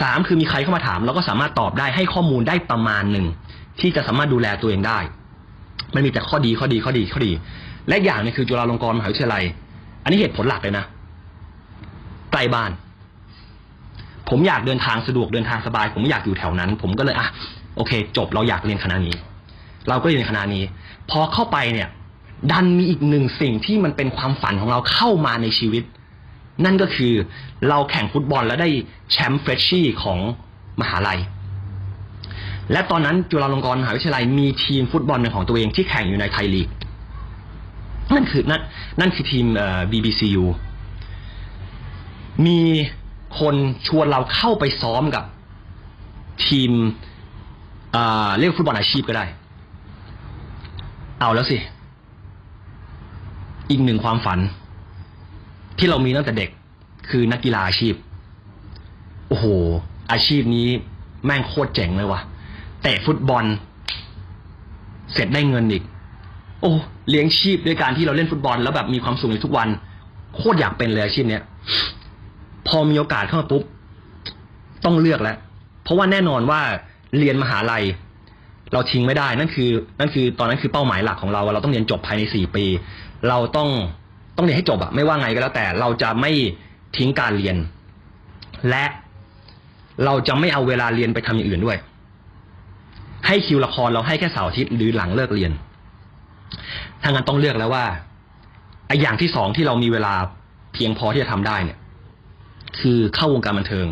[0.00, 3.26] สามคือมีใครเข้ามาถามเราก็สามารถตอบได้ให้ข้อมูลได้ประมาณหนึ่ง
[3.80, 4.98] ที่จะสามารถดูแลตัวเองได้
[5.94, 7.32] มันมีแต่ข้อดีข้อดีข้อดีข้อดี
[7.88, 9.44] และอย่างนึงคือจุฬาลงกรณ์มหาวิทยาลัย
[10.02, 10.84] อันนี้เหตุผลหลักเลยนะ
[12.32, 12.70] ใกล้บ้าน
[14.28, 17.28] ผมอยากเดินทางสะดวกเดินทางสบาย ผมไม่อยากอยู่แถวนั้น ผมก็เลยอะ
[17.76, 19.14] โอเค จบเราอยากเรียนคณะนี้
[19.88, 20.62] เราก็เรียนคณะนี้
[21.10, 21.88] พอเข้าไปเนี่ย
[22.52, 25.82] ดันมีอีกหนึ่งสิ่งที่มันเป็นความฝันของเราเข้ามาในชีวิต
[26.64, 27.12] นั่นก็คือ
[27.68, 28.68] เราแข่งฟุตบอลแล้วได้
[29.10, 30.18] แชมป์เฟรชชี่ของ
[30.80, 31.20] มหาลัย
[32.72, 36.68] และตอนนั้นจุฬาลงกรณ์มหาวิทยาลัยมีทีมฟุตบอลเป็นของตัวเองที่แข่งอยู่ในไทยลีก
[38.14, 38.62] นั่นคือนั่น
[39.00, 40.44] นั่นคือทีมเอ่อ BBCU
[42.46, 42.60] มี
[43.40, 43.54] คน
[43.86, 45.24] ชวนเราเข้าไปซ้อมกับ
[46.46, 46.70] ทีม
[47.92, 49.24] เอ่อเรียกฟุตบอลอาชีพก็ได้
[51.20, 51.58] เอาแล้วสิ
[53.70, 54.38] อีกหนึ่งความฝัน
[55.80, 56.50] ที่เรามีตั้งแต่เด็ก
[57.10, 57.94] คือนักกีฬาอาชีพ
[59.28, 59.46] โอ้โห
[60.12, 60.68] อาชีพนี้
[61.24, 62.20] แม่งโคตรเจ๋งเลยว่ะ
[62.82, 63.44] เตะฟุตบอล
[65.12, 65.82] เสร็จได้เงินอีก
[66.60, 66.72] โอ้
[67.10, 69.68] เลี้ยงชีพด้วยการที่เราเล่นฟุตบอล แล้วแบบมีความสุขในทุกวัน
[70.34, 71.42] โคตรอยากเป็นเลยอาชีพเนี้ย
[72.68, 73.62] พอมีโอกาสเข้ามาปุ๊บ
[74.84, 75.36] ต้องเลือกแล้ว
[75.82, 76.60] เพราะว่าแน่นอนว่า
[77.18, 77.84] เรียนมหาลัย
[78.72, 82.64] เราทิ้งไม่ได้นั่นคือ นั่นคือตอนนั้นคือเป้าหมายหลักของเราว่าเราต้องเรียนจบภายในสี่ปี
[83.28, 83.68] เราต้อง
[84.40, 86.32] ต้องเรียนให้จบอะไม่ว่าไงก็แล้วแต่เราจะไม่
[86.96, 87.56] ทิ้งการเรียน
[88.70, 88.84] และ
[90.04, 91.78] เราจะไม่เอาเวลาเรียนไปทำอย่างอื่นด้วย
[93.26, 95.52] ให้คิวละครเราให้แค่เสาร์อาทิตย์หรือหลังเลิกเรียน
[97.02, 97.84] ถ้างั้นต้องเลือกแล้วว่า
[98.88, 100.14] ไอ้อย่างที่สองที่เรามีเวลา
[100.74, 101.78] เพียงพอที่จะทำได้เนี่ย
[102.80, 103.86] คือเข้าวงการบันเทิง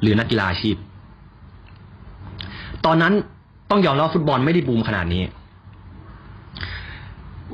[0.00, 0.76] หรือนักกีฬาอาชีพ
[2.84, 3.14] ตอนนั้น
[3.70, 5.22] ต้องยอมรับฟุตบอลไม่ได้บูมขนาดนี้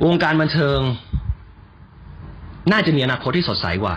[0.05, 0.79] วงการบันเทิง
[2.71, 3.95] น่าจะมีอนาคตที่สดใสกว่า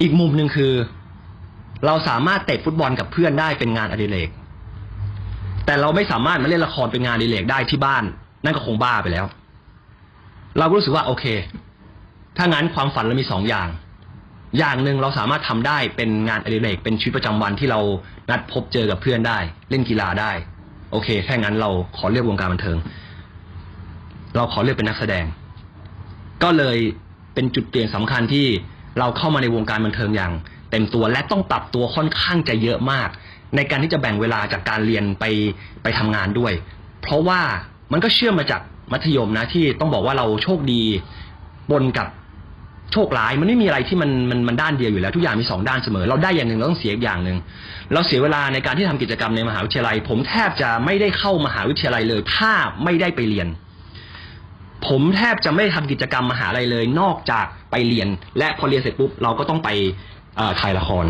[0.00, 0.72] อีกมุมหนึ่งคือ
[1.86, 4.28] เราสามารถเตะฟุตบอลกับเพื่อนได้เป็นงานอดิเรก
[5.66, 8.04] แต่เราไม่สามารถมาเล่นละครเป็นงานอดิเรกได้ที่บ้าน
[8.44, 9.26] นั่นก็คงบ้าไปแล้ว
[10.58, 11.24] เราก็รู้สึกว่าโอเค
[12.36, 13.68] ถ้างั้นความฝันเรามีสองอย่าง
[14.58, 17.80] อย่างหนึ่งเราสามารถทำได้เป็นงานอดิเรก เป็นชีวิตประจำวันที่เรา
[18.30, 19.38] นัดพบเจอกับเพื่อนได้
[19.70, 20.32] เล่นกีฬาได้
[20.90, 22.76] โอเคแค่งั้นเราขอเลือกวงการบันเทิง
[24.36, 25.24] เราขอเลือกเป็นนักแสดง
[26.42, 26.78] ก็เลย
[27.34, 28.46] เป็นจุดเปลี่ยนสำคัญที่
[28.98, 30.32] เราเข้ามาในวงการบันเทิงอย่าง
[30.70, 33.08] เต็มตัวและต้องปรับตัวค่อนข้างจะเยอะมาก
[33.56, 35.24] ในการที่จะแบ่งเวลาจากการเรียนไป
[35.82, 36.52] ไปทำงานด้วย
[37.02, 37.40] เพราะว่า
[37.92, 38.60] มันก็เชื่อมมาจาก
[38.92, 40.82] มัธยมนะที่ต้องบอกว่าเราโชคดี
[41.70, 42.08] บนกับ
[42.92, 47.36] โชคร้ายมันไม่มีอะไรที่มันมันมันด้านเดียวอยู่แล้วทุกอย่างมีสองด้านเสมอ เราได้อย่างหนึ่งเราต้องเสียอีกอย่างหนึ่ง
[47.92, 52.52] เราเสียเวลาในการที่ทำกิจกรรมในมหาวิทยาลัย ผมแทบจะไม่ได้เข้ามหาวิทยาลัยเลย ถ้า
[52.84, 53.48] ไม่ได้ไปเรียน
[54.86, 59.68] ผมแทบจะไม่ทำกิจกรรมมหาลัยเลย นอกจากไปเรียน และพอเรียนเสร็จปุ๊บเราก็ต้องไป
[60.60, 61.06] ถ่ายละคร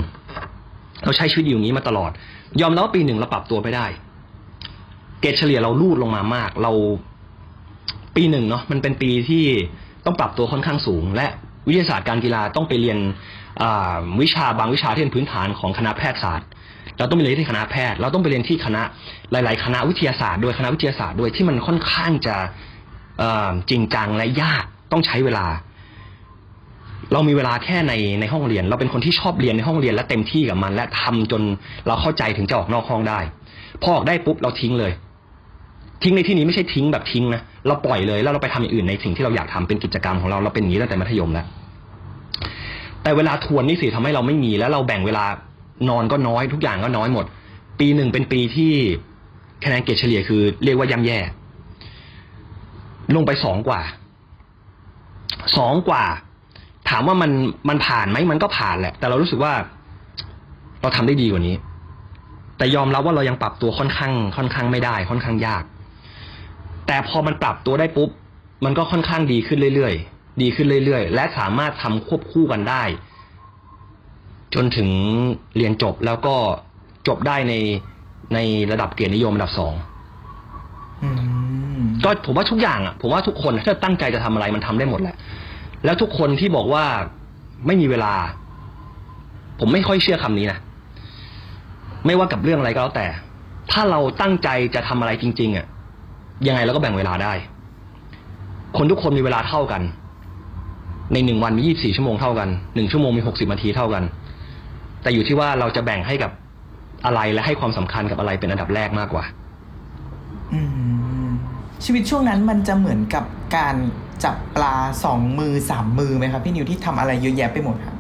[1.05, 2.11] เราใช้ชีวิตอยู่อย่างนี้มาตลอด
[2.61, 3.87] ยอมรับว่าปีหนึ่งเราปรับตัวไม่ได้
[5.21, 6.73] เกรดเฉลี่ยเราลูดลงมามาก เรา
[8.17, 9.45] ปีหนึ่งเนาะมันเป็นปีที่
[10.05, 11.27] ต้องปรับตัวค่อนข้างสูง และ
[11.67, 12.99] วิทยาศาสตร์การกีฬาต้องไปเรียน
[14.23, 16.49] วิชาบางวิชาที่เป็นพื้นฐานของคณะแพทยศาสตร์
[16.99, 18.83] เราต้องไปเรียนที่คณะแพทย์ เราต้องไปเรียนที่คณะ
[19.33, 22.37] หลาย ๆ คณะวิทยาศาสตร์ด้วยคณะวิทยาศาสตร์ด้วยที่มันค่อนข้างจะ
[23.71, 25.47] จริงจังและยากต้องใช้เวลา
[27.13, 31.43] เรามีเวลาแค่ในในห้องเรียน เราเป็นคนที่ชอบเรียนในห้องเรียนและเต็มที่กับมัน และทำจน
[31.87, 33.19] เราเข้าใจถึงจะออกนอกห้องได้
[33.83, 34.93] พอออกได้ปุ๊บเราทิ้งเลย
[36.03, 41.47] ทิ้งในที่นี้ไม่ใช่ทิ้งแบบทิ้งนะเราปล่อยเลยแล้วเราไปทำอย่างอื่นในสิ่งที่เราอยากทำเป็นกิจกรรมของเราเราเป็นอย่างนี้ตั้งแต่มัธยมแล้ว
[43.03, 45.25] แต่เวลาทวนนี่สิทำให้เราไม่มีแล้วเราแบ่งเวลา
[45.89, 47.25] นอนก็น้อยทุกอย่างก็น้อยหมด
[47.81, 48.73] ปีหนึ่งเป็นปีที่
[49.65, 51.19] คะแนนเกรดเฉลี่ยคือเรียกว่าย่ำแย่
[53.17, 53.81] ลงไปสองกว่า
[55.59, 56.05] สองกว่า
[56.89, 57.31] ถามว่ามัน
[57.69, 59.53] มันผ่านไหมมันก็ผ่านแหละ แต่เรารู้สึกว่า
[60.81, 61.57] เราทำได้ดีกว่านี้
[62.59, 65.65] แต่ยอมรับว่าเรายังปรับตัวค่อนข้าง ค่อนข้างไม่ได้ ค่อนข้างยาก
[66.87, 68.11] แต่พอมันปรับตัวได้ปุ๊บ
[68.65, 72.83] มันก็ค่อนข้างดีขึ้นเรื่อยๆดีขึ้นเรื่อยๆ และสามารถทำควบคู่กันได้
[74.55, 74.89] จนถึง
[75.57, 76.37] เรียนจบแล้วก็
[77.09, 77.55] จบได้ใน
[78.35, 78.39] ใน
[78.73, 79.75] ระดับเกียรตินิยมระดับสอง
[82.05, 85.17] ก็ผมว่าทุกอย่างอะผมว่าทุกคนถ้าตั้งใจจะทำอะไรมันทำได้หมดแหละ
[85.85, 86.85] แล้วทุกคนที่บอกว่า
[87.67, 88.13] ไม่มีเวลา
[89.61, 90.59] ผมไม่ค่อยเชื่อคำนี้นะ
[92.07, 93.07] ไม่ว่ากับเรื่องอะไรก็แล้วแต่
[93.73, 95.67] ถ้าเราตั้งใจจะทำอะไรจริง ๆอะ
[96.47, 97.33] ยังไงเราก็แบ่งเวลาได้
[98.77, 99.83] คนทุกคนมีเวลาเท่ากัน
[101.13, 104.03] ในหนึ่งวันมียี่บสี่ชั่วโมงเท่ากันหนึ่งชั่วโมงมีหกสิบนาทีเท่ากัน
[105.03, 106.31] แต่อยู่ที่ว่าเราจะแบ่งให้กับ
[107.07, 109.25] อะไรและให้ความสำคัญกับอะไรเป็นอันดับแรกมากกว่า
[110.53, 111.18] อืม
[111.85, 113.25] ชีวิตช่วงนั้นมันจะเหมือนกับ
[113.57, 113.77] การ
[114.25, 117.97] จับปลาสองมือสามมือไหมครับพี่นิวที่ทำอะไรเยอะแยะไปหมดครับ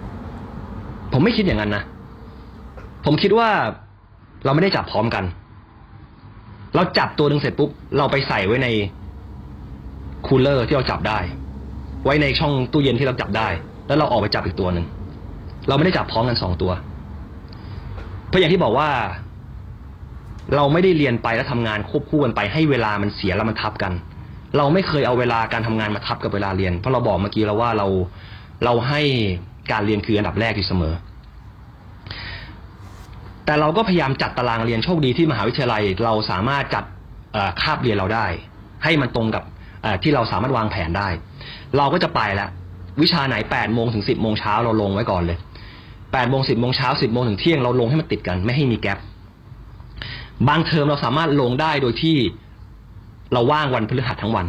[1.12, 1.82] ผมไม่คิดอย่างนั้นนะ
[3.04, 3.48] ผมคิดว่า
[4.44, 5.24] เราไม่ได้จับพร้อมกัน
[6.74, 8.68] เราจับตัวหนึ่งเสร็จปุ๊บ เราไปใส่ไว้ใน
[10.26, 11.18] คูลเลอร์ที่เราจับได้
[12.04, 13.48] ไว้ในช่องตู้เย็นที่เราจับได้
[13.86, 14.86] แล้วเราออกไปจับอีกตัวหนึ่ง
[15.68, 16.72] เราไม่ได้จับพร้อมกันสองตัว
[18.28, 18.88] เพราะอย่างที่บอกว่า
[20.56, 23.92] เราไม่ได้เรียนไปแล้วทำงานควบคู่กันไปให้เวลามันเสียแล้วมันทับกัน
[24.56, 27.86] เราไม่เคยเอาเวลาการทำงานมาทับกับเวลาเรียน เพราะเราบอกเมื่อกี้แล้วว่าเรา
[28.64, 29.02] เราให้
[29.72, 30.94] การเรียนคืออันดับแรกอยู่เสมอ
[33.44, 36.84] แต่เราก็พยายามจัดตารางเรียนโชคดีที่มหาวิทยาลัย เราสามารถจัด
[37.60, 38.26] คาบเรียนเราได้
[38.84, 39.42] ให้มันตรงกับ
[40.02, 41.08] ที่เราสามารถวางแผนได้
[41.76, 42.50] เราก็จะไปแล้ว
[43.02, 45.38] วิชาไหนแปดโมงถึงสิบโมงเช้าเราลงไว้ก่อนเลย
[46.12, 48.98] แปดโมงสิบโมงเช้าสิบโมงถึงเที่ยงเราลงให้มันติดกันไม่ให้มีแกลบ
[50.48, 52.16] บางเทอมเราสามารถลงได้โดยที่
[53.32, 54.46] เราว่างวันพฤหัสทั้งวัน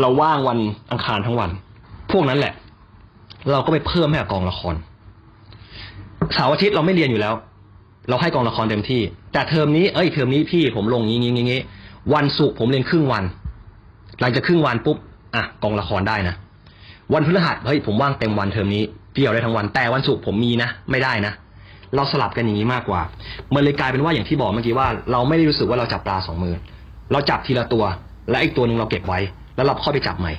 [0.00, 0.58] เราว่างวัน
[0.92, 1.50] อังคารทั้งวัน
[2.12, 2.54] พวกนั้นแหละ
[3.50, 4.74] เราก็ไปเพิ่มให้กับกองละคร
[6.34, 7.34] เสาร์อาทิตย์เราไม่เรียนอยู่แล้ว
[8.08, 11.60] เราให้กองละครเต็มที่ แต่เทอมนี้เอ้ยเทอมนี้พี่ผมลงงี้งี้งี้
[12.14, 13.24] วันศุกร์ผมเรียนครึ่งวัน
[14.20, 14.96] หลังจากครึ่งวันปุ๊บ
[15.34, 16.34] อะกองละครได้นะ
[17.12, 18.82] วันพฤหัสเฮ้ยผมว่างเต็มวันเทอมนี้
[19.14, 21.32] พี่เอาได้ทั้งวันแต่วันศุกร์ผมมีนะไม่ได้นะ
[21.96, 23.00] เราสลับกันอย่างนี้มากกว่า
[23.54, 26.54] มันเลยกลายเป็นว่าอย่างที่บอกเมื่อกี้ว่า เราไม่ได้รู้สึกว่าเราจับปลาสองมือ
[27.12, 27.84] เราจับทีละตัว
[28.30, 29.20] และอีกตัวหนึ่งเราเก็บไว้
[29.56, 30.32] แล้วเราค่อยไปจับใหม่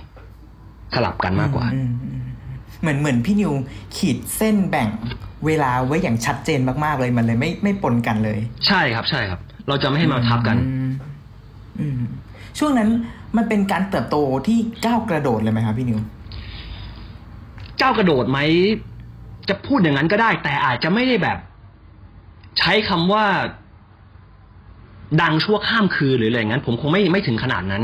[0.95, 2.21] สลับกันมากกว่าอืมอืม
[2.81, 3.51] เหมือนเหมือนพี่นิว
[3.97, 4.89] ขีดเส้นแบ่ง
[5.45, 10.89] เวลาไว้อย่างชัดเจนมากๆเลยมันเลยไม่ไม่ปนกันเลย ใช่ครับ ใช่ครับ เราจะไม่ให้มาทับกัน อืม
[11.79, 12.01] อืม
[12.59, 12.89] ช่วงนั้น
[13.37, 15.99] มันเป็นการเติบโตที่ก้าวกระโดดเลยไหมครับพี่นิว
[17.77, 18.39] เจ้ากระโดดไหม
[19.49, 21.37] จะพูดอย่างนั้นก็ได้ แต่อาจจะไม่ได้แบบ
[22.59, 23.25] ใช้คำว่า
[25.21, 27.83] ดังชั่วข้ามคืนหรืออะไรอย่างนั้น ผมคงไม่ไม่ถึงขนาดนั้น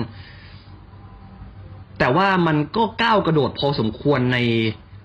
[2.00, 4.38] แต่ว่ามันก็ก้าวกระโดดพอสมควรใน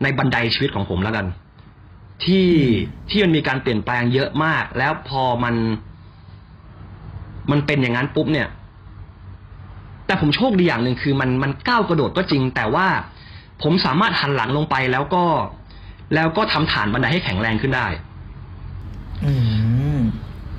[0.03, 1.27] ในบันไดชีวิตของผมแล้วกัน
[2.25, 2.49] ที่
[3.11, 5.55] ที่มันมีการเปลี่ยนแปลงเยอะมาก แล้วพอมัน
[7.51, 8.49] มันเป็นอย่างนั้นปุ๊บเนี่ย
[10.07, 12.87] แต่ผมโชคดีอย่างหนึ่งคือมันมันก้าวกระโดดก็จริง แต่ว่า
[13.63, 15.25] ผมสามารถหันหลังลงไปแล้วก็
[16.15, 17.87] แล้วก็ทำฐานบันไดให้แข็งแรงขึ้นได้
[19.25, 19.33] อื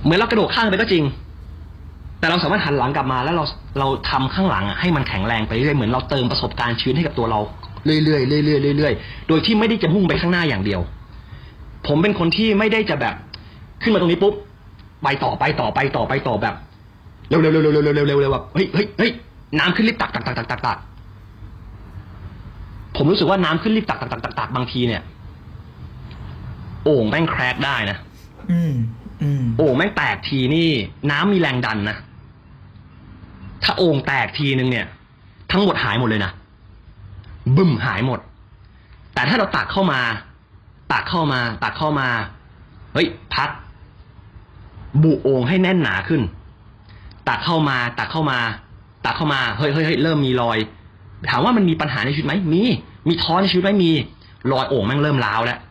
[0.03, 1.03] เหมือนเรากระโดดข้างไปก็จริง
[2.19, 3.43] แต่เราสามารถหันหลังกลับมาแล้วเรา
[3.79, 7.39] เราทำข้างหลังให้มันแข็งแรงไปเรื่อยเหมือนเราเติมประสบการณ์ชื้นให้กับตัวเรา
[7.85, 8.17] เรื่อยๆเรื่
[8.55, 10.81] อยๆเรื่อยๆโดยที่ไม่ได้จะพุ่งไปข้างหน้าอย่างเดียว
[11.87, 13.15] ผมเป็นคนที่ไม่ได้จะแบบ
[13.83, 14.33] ขึ้นมาตรงนี้ปุ๊บ
[15.03, 16.55] ไปต่อไปต่อไปต่อไปต่อแบบ
[17.29, 19.11] เร็วเร็วเร็วเร็วเร็วเร็วเร็วแบบเฮ้ยเฮ้ยเฮ้ย
[19.59, 20.77] น้ำขึ้นรีบตักตักตักตักตักตัก
[22.95, 25.01] ผมรู้สึกว่าน้ำขึ้นรีบตักตักตักตักตักบางทีเนี่ย
[26.85, 27.97] โอ่งแม่งแครกได้นะ
[28.51, 28.73] อืม
[29.23, 30.69] อืมโอ่งแม่งแตกทีนี่
[31.11, 31.97] น้ำมีแรงดันนะ
[33.63, 34.85] ถ้าโอ่งแตกทีนึงเนี่ย
[35.51, 36.31] ทั้งหมดหายหมดเลยนะ
[37.55, 38.19] บึ้มหายหมด
[39.13, 40.01] แต่ถ้าเราตักเข้ามา
[40.91, 42.07] ตักเข้ามา ตักเข้ามา
[42.93, 43.49] เฮ้ย พัก
[45.03, 46.21] บุโอ่งให้แน่นหนาขึ้น
[47.27, 48.39] ตักเข้ามา ตักเข้ามา
[49.05, 50.57] ตักเข้ามา เฮ้ยเฮ้ยเฮ้ยเริ่มมีรอย
[51.29, 52.61] ถามว่ามันมีปัญหาในชีวิตไหมมี
[53.07, 53.91] มีท้อในชีวิตไหมมี
[54.51, 55.61] รอยโอ่งแม่งเริ่มร้าวแล้วเ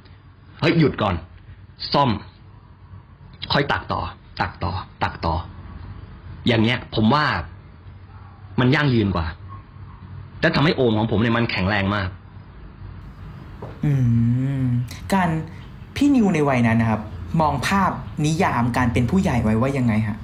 [0.65, 1.15] ฮ้ยหยุดก่อน
[1.93, 2.11] ซ่อม
[3.53, 4.01] ค่อยตักต่อ
[4.41, 4.73] ตักต่อ
[5.03, 5.35] ตักต่อ
[6.47, 7.25] อย่างเงี้ย ผมว่า
[8.61, 9.27] มันยั่งยืนกว่า
[10.41, 12.09] และทำให้โอ่งของผมเนี่ยมันแข็งแรงมาก
[13.85, 13.93] อื
[14.63, 14.65] ม
[15.15, 15.29] การ
[15.97, 17.01] พี่นิวในวัยนั้นนะครับ
[17.41, 17.91] มองภาพ
[18.27, 20.19] นิยามการเป็นผู้ใหญ่ไว้ว่ายังไงฮะ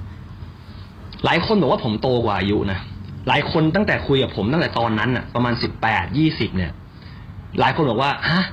[1.25, 2.79] หลายคนบอกว่าผมโตกว่าอายุนะ
[3.27, 6.71] หลายคนตั้งแต่คุยกับผมตั้งแต่ตอนนั้นน่ะประมาณสิบแปดยี่สิบเนี่ย
[7.59, 8.43] หลายคนบอกว่าฮะ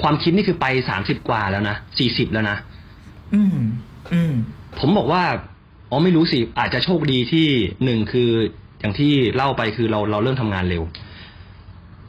[0.00, 2.56] ความคิดนี่คือไปสามสิบกว่าแล้วนะสี่สิบแล้วนะ
[3.34, 3.58] อืม
[4.12, 4.32] อืม
[4.78, 5.22] ผมบอกว่า
[5.90, 7.46] อ๋อไม่รู้สิอาจจะโชคดีที่
[7.84, 8.30] หนึ่งคือ
[8.80, 10.82] อย่างที่เล่าไปคือเราเราเริ่มทำงานเร็ว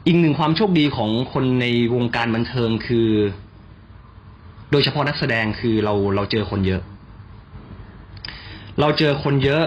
[0.06, 3.08] อีกหนึ่งความโชคดีของคนในวงการบันเทิงคือ
[4.70, 6.82] โดยเฉพาะนักแสดงคือเราเราเจอคนเยอะ
[8.80, 9.64] เราเจอคนเยอะ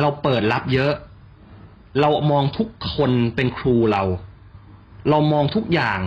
[0.00, 0.92] เราเปิดรับเยอะ
[2.00, 4.02] เรามองทุกคนเป็นครูเรา
[5.10, 6.00] เรามองทุกอย่าง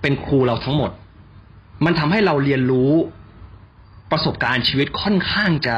[0.00, 0.90] เป็นครูเราทั้งหมด
[1.84, 2.92] มันทำให้เราเรียนรู้
[4.10, 5.76] ประสบการณ์ชีวิตค่อนข้างจะ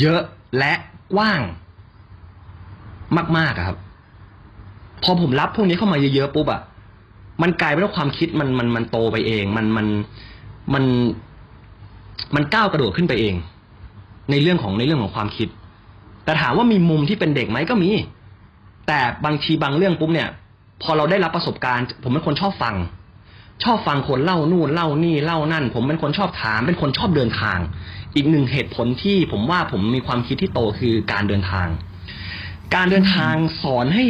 [0.00, 0.20] เยอะ
[0.58, 0.72] และ
[1.14, 1.40] กว้าง
[3.36, 3.78] มากๆครับ
[5.02, 6.60] พอผมรับพวกนี้เข้ามาเยอะๆปุ๊บอะ
[7.42, 9.86] มันกลายเป็นว่าความคิดมันมันมันโตไปเอง มันมัน
[10.74, 10.84] มัน
[12.34, 13.34] มันก้าวกระโดดขึ้นไปเอง
[14.30, 15.48] ในเรื่องของในเรื่องของความคิด
[16.24, 17.90] แต่ถามว่ามีมุมที่เป็นเด็กไหมก็มี
[18.86, 20.28] แต่บางทีบางเรื่องปุ๊บเนี่ย
[20.82, 22.74] พอเราได้รับประสบการณ์ ผมเป็นคนชอบฟัง
[23.64, 27.58] ชอบฟังคนเล่านู่นเล่านี่เล่านั่น ผมเป็นคนชอบถาม เป็นคนชอบเดินทาง
[28.14, 31.68] อีกหนึ่งเหตุผลที่ผมว่าผมมีความคิดที่โตคือการเดินทาง
[32.74, 34.06] การเดินทางสอนให้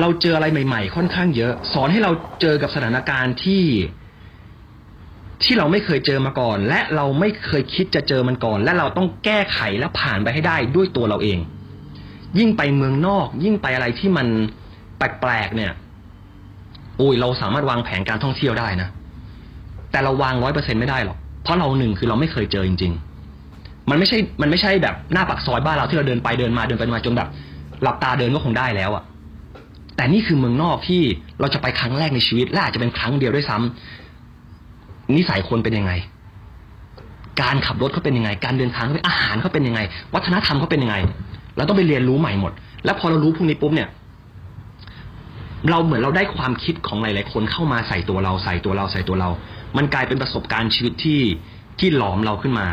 [0.00, 3.64] เราเจออะไรใหม่ ๆ ค่อนข้างเยอะ สอนให้เราเจอกับสถานการณ์ที่
[5.42, 11.38] ที่เราไม่เคยเจอมาก่อน และเราไม่เคยคิดจะเจอมันก่อน และเราต้องแก้ไขและผ่านไปให้ได้ด้วยตัวเราเอง
[12.38, 14.26] ยิ่งไปเมืองนอก ยิ่งไปอะไรที่มัน
[14.98, 15.72] แปลกๆเนี่ย
[17.02, 18.88] อ้ยเราสามารถวางแผนการท่องเที่ยวได้นะ
[19.90, 22.92] แต่เราวางร้อยเปอร์เซ็นไม่ได้หรอก เพราะเราหนึ่งคือเราไม่เคยเจอจริง
[23.40, 27.28] ๆ มันไม่ใช่ มันไม่ใช่แบบหน้าปากซอยบ้านเราที่เราเดินไปเดินมาเดินไปมาจนแบบ
[27.82, 29.02] หลับตาเดินก็คงได้แล้วอะ
[29.96, 31.02] แต่นี่คือเมืองนอกที่
[31.40, 35.92] เราจะไปครั้งแรกในชีวิตและอาจจะเป็นครั้งเดียวด้วยซ้ำนิสัยคนเป็นยังไง
[37.42, 39.80] การขับรถเขาเป็นยังไง การเดินทางเขาเป็นอาหารเขาเป็นยังไง
[40.14, 40.96] วัฒนธรรมเขาเป็นยังไง
[41.56, 42.52] เราต้องไปเรียนรู้ใหม่หมด
[42.84, 43.88] แล้วพอเรารู้พวกนี้ปุ๊บเนี่ย
[45.70, 49.28] เราเหมือนเราได้ความคิดของหลาย ๆ คนเข้ามาใส่ตัวเราใส่ตัวเราใส่ตัวเรา
[49.76, 51.20] มันกลายเป็นประสบการณ์ชีวิตที่
[51.78, 52.66] ที่หลอมเราขึ้นมา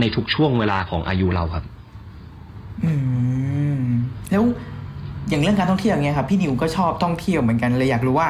[0.00, 1.64] ในทุกช่วงเวลาของอายุเราครับ
[2.84, 2.92] อื
[3.78, 3.80] ม
[4.30, 4.42] แล้ว
[5.28, 8.28] อย่างเรื่องการท่องเที่ยวอย่างเงี้ยครับพี่นิวก็ชอบท่องเที่ยวเหมือนกันเลยอยากรู้ว่า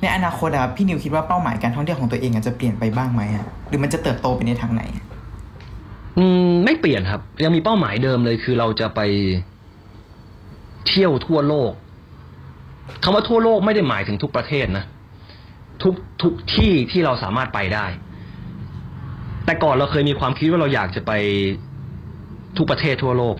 [0.00, 4.82] ในอนาคตอะครับพี่นิวคิดว่าเป้าหมายการท่องเที่ยวของตัวเองอะจะเปลี่ยนไปบ้างไหมอะหรือมันจะเติบโตไปในทางไหน
[6.18, 9.00] อืม ไม่เปลี่ยนครับ ยังมีเป้าหมายเดิมเลยคือเราจะไป
[10.88, 11.72] เที่ยวทั่วโลก
[13.02, 14.84] คำว่าทั่วโลกไม่ได้หมายถึงทุกประเทศนะ
[15.82, 17.86] ทุกทุกที่ที่เราสามารถไปได้
[19.44, 21.12] แต่ก่อนเราเคยมีความคิดว่าเราอยากจะไป
[22.56, 23.36] ทุกประเทศทั่วโลก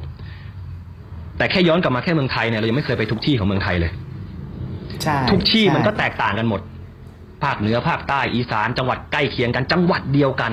[1.39, 3.93] แต่แค่ย้อนกลับมาแค่เมืองไทยเนี่ยเรายังไม่เคยไปทุกที่ของเมืองไทยเลย
[5.03, 6.61] ใช่ทุกที่ใช่มันก็แตกต่างกันหมด
[7.45, 10.53] ภาคเหนือภาคใต้อีสานจังหวัดใกล้เคียงกัน จังหวัดเดียวกัน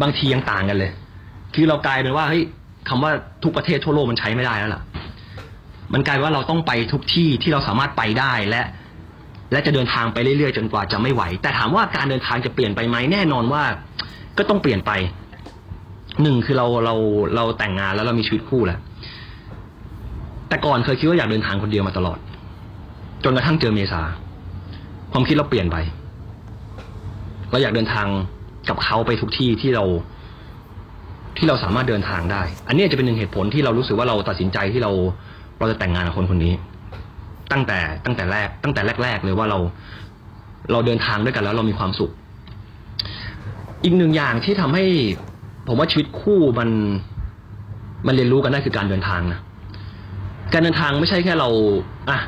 [0.00, 0.90] บางทียังต่างกันเลย
[1.54, 2.42] คือเรากลายเป็นว่าเฮ้ย
[2.88, 4.82] คำว่าทุกประเทศทั่วโลกมันใช้ไม่ได้แล้วล่ะ
[5.92, 8.62] มันกลายว่าเราต้องไปทุกที่ที่เราสามารถไปได้และ
[9.52, 13.62] และจะเดินทางไปเรื่อยๆจนกว่าจะไม่ไหว แต่ถามว่าการเดินทางจะเปลี่ยนไปไหมแน่นอนว่า
[14.38, 14.92] ก็ต้องเปลี่ยนไป
[16.22, 16.94] หนึ่งคือเราเรา
[17.36, 18.78] เราแต่งงานแล้วเรามีชีวิตคู่แล้ว
[20.48, 22.18] แต่ก่อนเคยคิดว่าอยากเดินทางคนเดียวมาตลอด
[23.24, 24.02] จนกระทั่งเจอเมษา
[25.12, 25.76] ความคิดเราเปลี่ยนไป
[27.50, 28.06] เราอยากเดินทาง
[28.68, 29.84] กับเขาไปทุกที่ที่เรา
[31.36, 34.92] ที่เราสามารถเดินทางได้ อันนี้จะเป็นหนึ่งเหตุผลที่เรารู้สึกว่าเราตัดสินใจที่เรา
[35.62, 36.52] เราจะแต่งงานกับคนคนนี้
[37.52, 39.58] ตั้งแต่ตั้งแต่แรก ตั้งแต่แรก ๆ เลยว่าเรา
[40.72, 42.10] เราเดินทางด้วยกันแล้วเรามีความสุข
[43.84, 44.84] อีกหนึ่งอย่างที่ทำให้
[45.68, 46.68] ผมว่าชีวิตคู่มัน
[48.06, 49.40] มันเรียนรู้กันได้คือการเดินทางนะ
[50.52, 51.48] การเดินทางไม่ใช่แค่เรา
[52.10, 52.18] อะ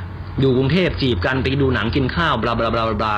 [0.41, 3.14] อยู่กรุงเทพจีบกันไปดูหนังกินข้าวบลาบลาบลาบลา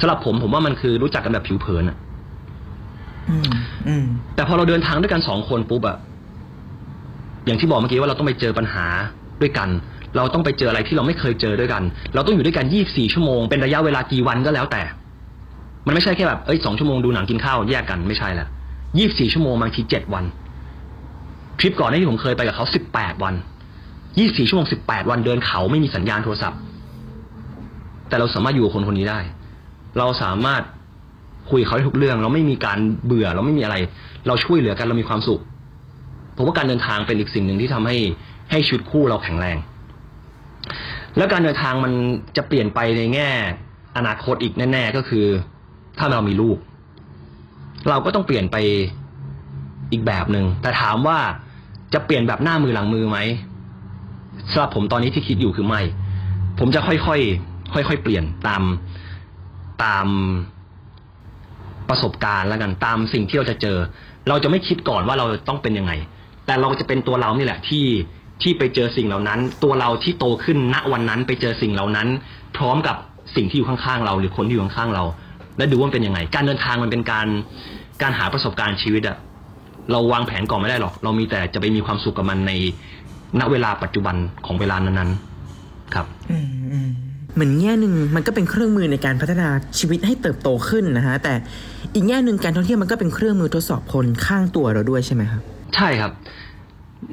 [0.00, 1.96] สำหรับผมผมว่ามันคือรู้จักกันแบบผิวเผินอะ
[3.30, 3.50] อืม
[3.88, 5.96] อืมแต่พอเราเดินทางด้วยกันสองคนปุ๊บอะ
[7.48, 8.86] อย่างที่บอกเมื่อกี้ว่าเราต้องไปเจอปัญหา
[9.42, 9.68] ด้วยกัน
[10.16, 11.82] เราต้องไปเจออะไรที่เราไม่เคยเจอด้วยกัน
[12.14, 14.82] เราต้องอยู่ด้วยกันยี่บสี่ชั่วโมง เป็นระยะเวลากี่วันก็แล้วแต่
[15.86, 18.46] มันไม่ใช่แค่แบบเอ้ยสองชั่วโมงดูหนังกินข้าวแยกกันไม่ใช่ละ
[18.98, 20.24] ยี่สี่ชั่วโมงบางทีเจ็ดวัน
[21.58, 23.34] ทริปก่อนที่ผมเคยไปกับเขาสิบแปดวัน
[24.18, 26.58] ยี่สี่ชั่วโมงสิบแปดวันเดินเขาไม่มีสัญญาณโทรศัพท์
[28.08, 29.20] แต่เราสามารถอยู่กับคนคนนี้ได้
[29.98, 30.62] เราสามารถ
[31.50, 33.76] คุยเขาได้ทุกเรื่อง เราไม่มีการเบื่อ เราไม่มีอะไร
[34.26, 35.40] เราช่วยเหลือกันเรามีความสุข
[36.38, 37.96] ผมว่าการเดินทางเป็นอีกสิ่งหนึ่งที่ทำให้
[38.50, 39.56] ให้ชีวิตคู่เราแข็งแรง
[41.16, 41.92] แล้วการเดินทางมัน
[42.36, 43.30] จะเปลี่ยนไปในแง่
[43.96, 45.26] อนาคตอีกแน่ ๆ ก็คือ
[45.98, 46.58] ถ้าเรามีลูก
[47.88, 48.56] เราก็ต้องเปลี่ยนไป
[49.92, 51.18] อีกแบบหนึ่งแต่ถามว่า
[51.94, 53.18] จะเปลี่ยนแบบหน้ามือหลังมือไหม
[54.50, 55.82] สำหรับผมตอนนี้ที่คิดอยู่คือไม่
[56.58, 58.62] ผมจะค่อยๆค่อยๆเปลี่ยนตาม
[59.84, 60.06] ตาม
[61.88, 63.78] ประสบการณ์แล้วกันตามสิ่งที่เราจะเจอ
[64.28, 65.92] เราจะไม่คิดก่อนว่าเราต้องเป็นยังไง
[66.48, 67.86] แต่เราจะเป็นตัวเรานี่แหละที่
[68.42, 72.08] ที่ไปเจอสิ่งเหล่านั้น ตัวเราที่โตขึ้นณวันนั้นไปเจอสิ่งเหล่านั้น
[72.56, 72.96] พร้อมกับ
[73.36, 75.04] สิ่งที่อยู่ข้างๆเรา หรือคนที่อยู่ข้างๆเรา
[75.58, 77.26] และดูว่ามันเป็นยังไง การเดินทางมันเป็นการ
[78.02, 79.16] การหาประสบการณ์ชีวิตอะ
[79.92, 82.52] เราวางแผนก่อนไม่ได้หรอก เรามีแต่จะไปมีความสุขกับมันใน
[83.40, 86.06] ณเวลาปัจจุบันของเวลานั้นๆครับ
[87.34, 91.34] เหมือนแง่หนึ่งมันก็เป็นเครื่องมือในการพัฒนาชีวิตให้เติบโตขึ้นนะฮะแต่
[91.94, 95.42] อีกแง่หนึ่งการท่องเที่ยวมันก็เป็นเครื่องมือทดสอบคนข้างตัวเราด้วยใช่ไหมครับ
[95.76, 96.12] ใช่ครับ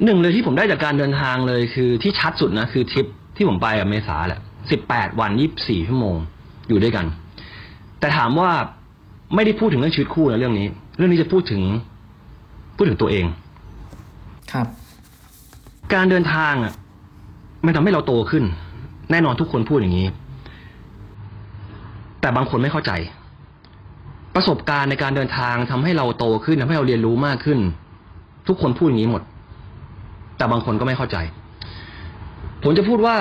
[0.04, 4.40] หนึ่งเลยที่ผมได้จากการเดินทางเลยคือที่ชัดสุดนะคือทริปที่ผมไปกับเมษาแหละ
[4.70, 6.16] สิบแปดวันยี่สี่ชั่วโมง
[6.68, 7.06] อยู่ด้วยกัน
[8.00, 8.50] แต่ถามว่า
[9.34, 11.62] ไม่ได้พูดถึงเรื่องชีวิตคู่นะเรื่องนี้ เรื่องนี้จะพูดถึง
[12.76, 13.24] พูดถึงตัวเอง
[14.52, 14.66] ครับ
[15.94, 16.72] การเดินทางอะ
[17.66, 18.44] มันทำให้เราโตขึ้น
[19.10, 20.06] แน่นอนทุกคนพูดอย่างนี้
[22.20, 22.92] แต่บางคนไม่เข้าใจ
[24.34, 27.58] ประสบการณ์ในการเดินทางทำให้เราโตขึ้นทำให้เราเรียนรู้มากขึ้น
[28.48, 29.22] ทุกคนพูดอย่างนี้หมด
[30.36, 31.16] แต่บางคนก็ไม่เข้าใจ
[32.62, 33.16] ผมจะพูดว่า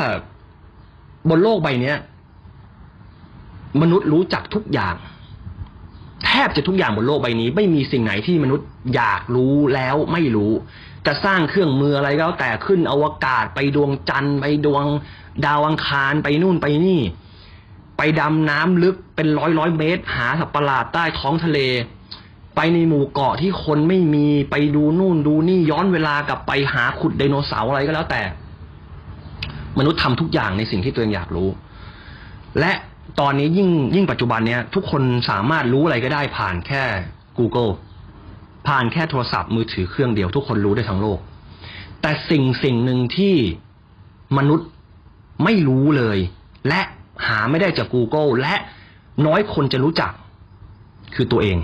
[1.30, 1.94] บนโลกใบนี้
[3.82, 4.96] มนุษย์รู้จักทุกอย่าง
[6.26, 10.52] แทบจะทุกอย่างบนโลกใบนี้ ไม่มีสิ่งไหนที่มนุษย์อยากรู้แล้วไม่รู้
[11.06, 14.86] จะสร้างเครื่องมืออะไรก็แล้วแต่ขึ้นอวกาศไปดวงจันทร์ไปดวง
[15.46, 17.00] ดาวอังคารไปนู่นไปนี่
[17.98, 21.60] ไปดำน้ำลึกเป็นร้อยร้อยเมตร หาสัตว์ประหลาดใต้ท้องทะเล
[22.56, 28.22] ไปในหมู่เกาะที่คนไม่มีไปดูนู่นดูนี่ย้อนเวลากลับไปหาขุดไดโนเสาร์อะไรก็แล้วแต่
[29.78, 31.50] มนุษย์ทำทุกอย่างในสิ่งที่ตัวเองอยากรู้
[32.60, 32.72] และ
[33.20, 36.84] ตอนนี้ยิ่งยิ่งปัจจุบันเนี้ยทุกคนสามารถรู้อะไรก็ได้ผ่านแค่
[37.38, 37.72] Google
[38.68, 41.20] ผ่านแค่โทรศัพท์มือถือเครื่องเดียวทุกคนรู้ได้ทั้งโลก
[42.02, 43.36] แต่สิ่งสิ่งหนึ่งที่
[44.38, 44.68] มนุษย์
[45.44, 46.18] ไม่รู้เลย
[46.68, 46.82] และ
[47.28, 48.56] หาไม่ได้จาก Google และ
[49.26, 50.12] น้อยคนจะรู้จัก
[51.16, 51.58] คือตัวเอง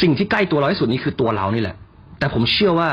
[0.00, 1.76] สิ่งที่ใกล้ตัวเราที่สุดนี่คือตัวเรานี่แหละ
[2.18, 2.90] แต่ผมเชื่อว่า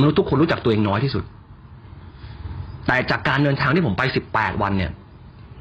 [0.00, 1.24] มนุษย์ทุกคนรู้จักตัวเองน้อยที่สุด
[2.86, 4.90] แต่จากการเดินทางที่ผมไปสิบแปดวันเนี่ย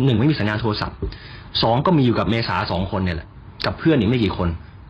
[0.04, 0.98] หนึ่งไม่มีสัญญาณโทรศัพท์
[1.62, 3.28] สองก็มีอยู่กับเมษาสองคนเนี่ยแหละ
[3.66, 4.48] กับเพื่อนอีกไม่กี่คน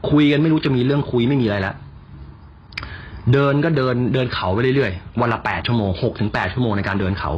[0.10, 1.76] คุยกันไม่รู้จะมีเรื่องคุยไม่มีอะไรล้ว
[3.34, 7.32] เดินก็เดินเดินเขาไปเรื่อยๆวันละแปดชั่วโมงหกถึงแปดชั่วโมงในการเดินเขา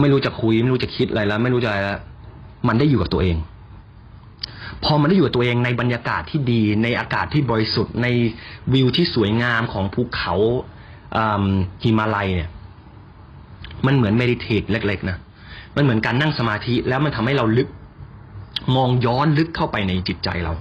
[0.00, 1.98] ไม่รู้จะคุย ไม่รู้จะคิดอะไรแล้ว ไม่รู้จะอะไรแล้ว
[2.68, 3.36] มันได้อยู่กับตัวเอง
[4.84, 8.06] พอมันได้อยู่กับตัวเองในบรรยากาศที่ดี ในอากาศที่บริสุทธิ์ใน
[8.72, 10.34] วิวที่สวยงามของภูเขา
[11.16, 11.44] อืม
[11.82, 12.50] หิมาลัยเนี่ย
[13.86, 15.18] มันเหมือนเมดิเทตเล็ก ๆ นะ
[15.76, 17.68] มันเหมือนการนั่งสมาธิแล้วมันทำให้เราลึก
[18.76, 20.52] มองย้อนลึกเข้าไปในจิตใจเรา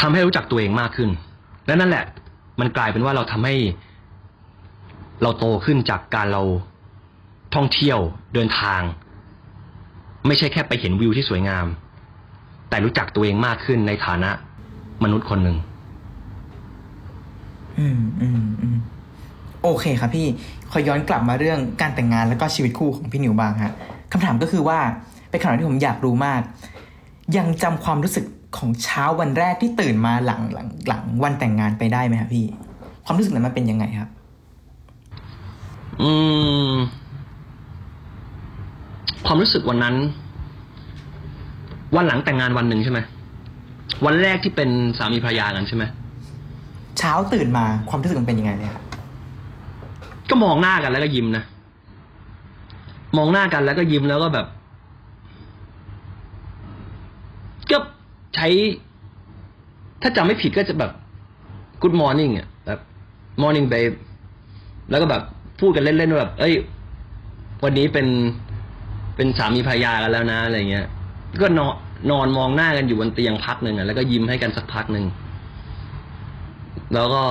[0.00, 1.10] ทำให้รู้จักตัวเองมากขึ้น
[1.66, 2.04] และนั่นแหละ
[2.60, 3.54] มันกลายเป็นว่าเราทำให้
[5.22, 6.42] เราโตขึ้นจากการเรา
[7.54, 7.98] ท่องเที่ยว
[8.34, 8.82] เดินทาง
[10.26, 11.66] ไม่ใช่แค่ไปเห็นวิวที่สวยงาม
[12.68, 14.30] แต่รู้จักตัวเองมากขึ้นในฐานะ
[15.04, 15.56] มนุษย์คนหนึ่ง
[17.78, 18.76] อืมอืมอืม
[19.62, 20.26] โอเคครับพี่
[20.70, 23.74] ขอย้อนกลับมาเรื่องการแต่งงานแล้วก็ชีวิตคู่ของพี่นิวบ้างฮะ
[24.12, 24.78] คำถามก็คือว่า
[25.30, 26.40] เป็นคำถามที่ผมอยากรู้มาก
[27.36, 28.24] ยังจำความรู้สึก
[28.58, 32.46] ของเช้าวันแรกที่ตื่นมาหลังหลังหลังวันแต่งงานไปได้ไหมครับพี่
[33.04, 34.10] ความรู้สึกนั้นมันเป็นยังไงครับ
[36.02, 36.10] อื
[36.70, 36.72] ม
[39.26, 39.96] ความรู้สึกวันนั้น
[41.96, 43.00] วันหลังแต่งงานวันหนึ่งใช่ไหม
[44.04, 45.84] วันแรกที่เป็นสามีภรรยากันใช่ไหม
[46.98, 48.84] เช้าตื่นมาความรู้สึกมันเป็นยังไงเนี่ยครับ
[50.30, 51.44] ก็มองหน้ากันแล้วก็ยิ้มนะ
[53.16, 54.46] มองหน้ากันแล้วก็ยิ้มแล้วก็แบบ
[57.70, 57.78] ก็
[58.34, 58.48] ใช้
[60.02, 60.92] ถ้าจำไม่ผิดก็จะแบบ
[61.82, 62.80] good morning อะแบบ
[63.42, 63.96] morning babe
[64.90, 65.22] แล้วก็แบบ
[65.60, 66.54] พูดกันเล่นๆว่าแบบ เอ้ย
[67.64, 68.06] วันนี้เป็น
[69.16, 70.86] เป็นสามีภรรยากันแล้วนะอะไรเงี้ย
[71.42, 71.74] ก็นอน
[72.10, 75.06] นอนมองหน้ากันอยู่บนเตียงพักหนึ่งอะแล้วก็ยิ้มให้กันสักพักหนึ่ง
[76.94, 77.22] แล้วก็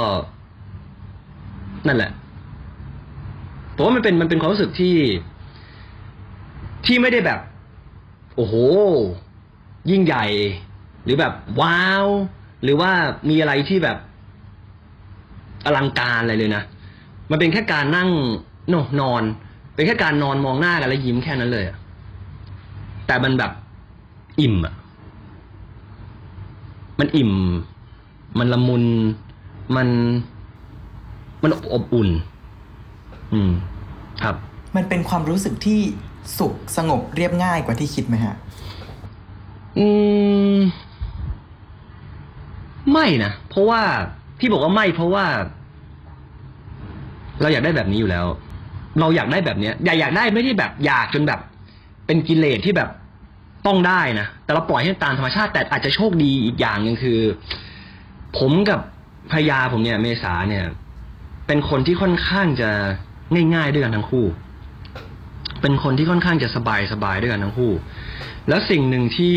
[1.87, 2.11] นั่นแหละ
[3.75, 4.95] ผมว่ามันเป็นมันเป็นความรู้สึกที่
[6.85, 7.39] ที่ไม่ได้แบบ
[8.35, 8.55] โอ้โห
[9.89, 10.25] ยิ่งใหญ่
[11.03, 12.05] หรือแบบว้าว
[12.63, 12.91] หรือว่า
[13.29, 13.97] มีอะไรที่แบบ
[15.65, 16.63] อลังการอะไรเลยนะ
[17.31, 18.09] มันเป็นแค่การนั่ง
[18.73, 19.23] นนอน
[19.75, 21.65] เป็นแค่การนอนมองหน้ากันแล้วยิ้มแค่นั้นเลย
[23.07, 23.51] แต่มันแบบ
[24.39, 24.73] อิ่มอะ
[26.99, 27.31] มันอิ่ม
[28.39, 28.83] มันละมุน
[29.75, 29.88] มัน
[31.43, 32.09] มันอบอุ่น
[33.33, 33.51] อืม
[34.23, 34.35] ครับ
[34.75, 35.79] มันเป็นความรู้สึกที่
[36.39, 38.35] สุขสงบเรียบง่ายกว่าที่คิดไหมฮะ
[39.77, 39.88] อื
[40.55, 40.57] ม
[42.91, 43.81] ไม่นะ เพราะว่า
[44.39, 45.25] ที่บอกว่าไม่เพราะว่า
[47.41, 48.25] เราอยากได้แบบนี้อยู่แล้ว
[48.99, 51.39] เราอยากได้แบบเนี้ยอยากอยากได้ไม่ได้แบบ อยากจนแบบ
[52.05, 52.89] เป็นกิเลสที่แบบ
[53.66, 57.20] ต้องได้นะ แต่เราปล่อยให้ตามธรรมชาติแต่อาจจะโชคดีอีกอย่างหนึ่งคือ
[58.38, 58.80] ผมกับ
[59.32, 60.66] ภรรยาผมเนี่ยเมษาเนี่ย
[61.47, 62.70] เป็นคนที่ค่อนข้างจะ
[63.55, 64.26] ง่ายๆด้วยกันทั้งคู่
[65.62, 67.72] เป็นคนที่ค่อนข้างจะสบายสบายๆด้วยกันทั้งคู่
[68.49, 69.36] แล้วสิ่งหนึ่งที่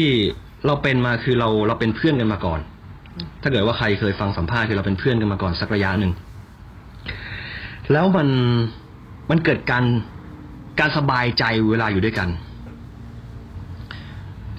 [0.67, 2.61] เราเป็นมาคือเราเราเป็นเพื่อนกันมาก่อน
[3.43, 6.13] ถ้าเกิดว่าใครเคยฟังสัมภาษณ์คือเราเป็นเพื่อนกันมาก่อนสักระยะหนึ่ง
[7.93, 8.29] แล้วมัน
[9.31, 9.85] มันเกิดการ
[10.81, 12.29] การสบายใจเวลาอยู่ด้วยกัน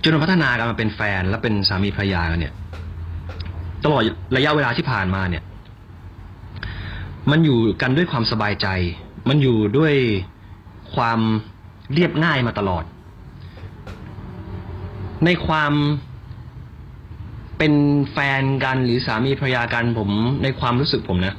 [0.03, 2.53] จนมันพัฒนากันมาเป็นแฟนและเป็นสามีภรรยากันเนี่ย
[3.83, 4.01] ตลอด
[4.35, 5.43] ระยะเวลาที่ผ่านมาเนี่ย
[7.31, 8.67] มันอยู่กันด้วยความสบายใจ
[9.29, 9.93] มันอยู่ด้วย
[10.95, 11.19] ความ
[11.93, 12.83] เรียบง่ายมาตลอด
[15.25, 15.73] ในความ
[17.57, 17.73] เป็น
[18.11, 20.09] แฟนกันหรือสามีภรรยากันผม
[20.43, 21.35] ในความรู้สึกผมนะ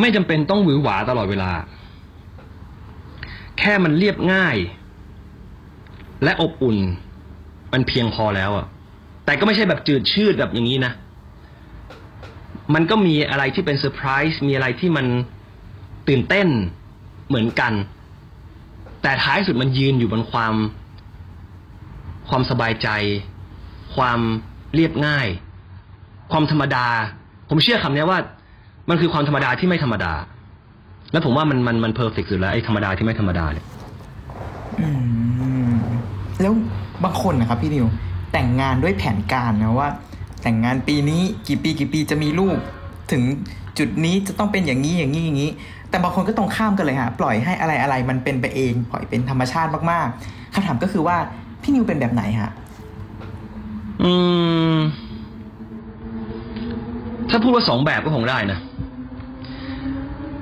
[0.00, 1.50] ไม่จำเป็นต้องหวือหวาตลอดเวลา
[3.58, 4.56] แค่มันเรียบง่าย
[6.24, 6.78] และอบอุ่น
[7.72, 8.66] มันเพียงพอแล้วอะ
[9.24, 10.92] แต่ก็ไม่ใช่แบบจืดชืดแบบอย่างนี้นะ
[12.74, 15.06] มันก็มีอะไรที่เป็นเซอร์ไพรส์มีอะไรที่มัน
[16.08, 16.48] ตื่นเต้น
[17.28, 17.72] เหมือนกัน
[19.02, 20.54] แต่ท้ายสุดมันยืนอยู่บนความ
[22.28, 22.88] ความสบายใจ
[23.94, 24.20] ความ
[24.74, 25.26] เรียบง่าย
[26.32, 26.86] ความธรรมดา
[27.48, 28.18] ผมเชื่อคำนี้ว่า
[28.88, 30.12] มันคือความธรรมดาที่ไม่ธรรมดา
[31.12, 33.66] แล้วผมว่ามันมันมันเพอร์เฟกสุดแล้วไอ้ธรรมดาที่ไม่ธรรมดาเนี่ย
[34.80, 34.88] อื
[35.70, 35.72] ม
[36.40, 36.52] แล้ว
[37.04, 37.86] บางคนนะครับพี่นิว
[38.32, 39.88] แต่งงานด้วยแผนการนะว่า
[40.42, 42.56] แต่งงานปีนี้กี่ปีกี่ปีจะมีลูก
[43.12, 43.22] ถึง
[43.78, 45.50] จุดนี้จะต้องเป็นอย่างนี้อย่างนี้อย่างนี้
[45.90, 51.16] แต่บางคนก็ตรงข้ามกันเลยฮะปล่อยให้อะไรอะไรมันเป็นไปเอง ปล่อยเป็นธรรมชาติมากๆคำถามก็คือว่า
[51.62, 52.50] พี่นิวเป็นแบบไหนฮะ
[54.02, 54.12] อื
[54.74, 54.78] ม
[57.30, 58.58] ถ้าพูดว่าสองแบบก็คงได้นะ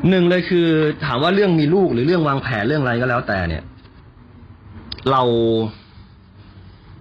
[0.08, 0.66] หนึ่งเลยคือ
[1.04, 3.62] ถามว่าเรื่องมีลูกหรือเรื่องวางแผนเรื่องอะไรก็แล้วแต่เนี่ย
[5.10, 5.22] เรา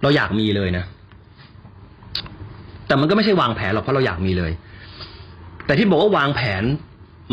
[0.02, 0.84] เราอยากมีเลยนะ
[2.86, 4.52] แต่มันก็ไม่ใช่วางแผนหรอกเพราะเราอยากมีเลย
[5.66, 6.62] แต่ที่บอกว่าวางแผน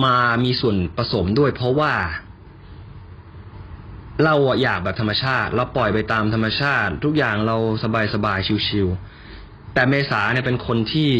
[0.05, 1.93] มามีส่วนผสมด้วย เพราะว่า
[4.25, 11.11] เราอยากแบบธรรมชาติ เราปล่อยไปตามธรรมชาติ ทุกอย่างเราสบายสบายๆชิวๆแต่เมษาเนี่ยเป็นคนที่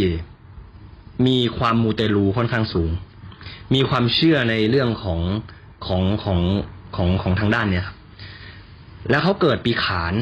[1.28, 2.92] มีความมูเตลูค่อนข้างสูง
[3.74, 5.22] มีความเชื่อในเรื่องของ
[5.88, 6.40] ของของ
[6.96, 7.98] ของของทางด้านเนี่ยครับ
[9.10, 10.14] แล้วเขาเกิดปีขาน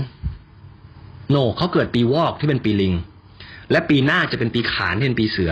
[1.30, 2.94] โนเขาเกิดปีวอกที่เป็นปีลิง
[3.72, 5.52] และปีหน้าจะเป็นปีขานที่เป็นปีเสือ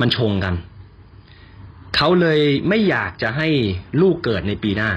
[0.00, 0.54] มันชงกัน
[1.96, 3.48] เขาเลยไม่อยากจะให้
[4.00, 4.90] ลูกเกิดในปีหน้า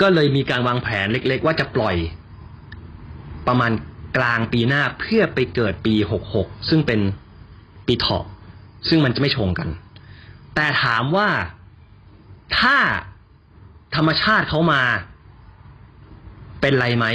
[0.00, 1.96] ก็เลยมีการวางแผนเล็ก ๆ ว่าจะปล่อย
[3.46, 3.72] ประมาณ
[4.16, 7.00] กลางปีหน้าเพื่อไปเกิดปีหกหกซึ่งเป็น
[7.86, 8.24] ปีเถาะ
[8.88, 9.68] ซึ่งมันจะไม่ชงกัน
[10.54, 11.28] แต่ถามว่า
[12.58, 12.76] ถ้า
[13.96, 14.82] ธรรมชาติเขามา
[16.60, 17.06] เป็นไรไหม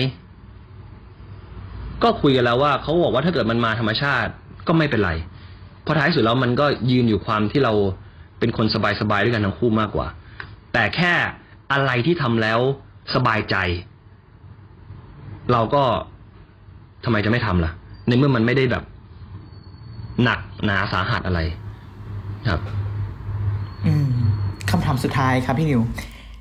[2.04, 4.32] ก็คุยกันแล้วว่าเขาบอกว่าถ้าเกิดมันมาธรรมชาติ
[4.68, 5.12] ก็ไม่เป็นไร
[5.84, 7.74] เพราะท้ายสุดแล้วมันก็ยืนอยู่ความที่เรา
[8.40, 8.66] เป็นคน
[9.02, 10.08] สบายๆด้วยกันทั้งคู่มากกว่า
[10.74, 11.14] แต่แค่
[11.72, 12.60] อะไรที่ทำแล้ว
[13.16, 13.56] สบายใจ
[15.52, 15.84] เราก็
[17.06, 17.72] ทำไมจะไม่ทำล่ะ
[18.08, 18.84] ในเมื่อมันไม่ได้แบบ
[20.24, 21.40] หนักหนาสาหัสอะไร
[22.50, 22.62] ครับ
[23.88, 24.08] อืม
[24.70, 25.82] คำถามสุดท้ายครับพี่นิว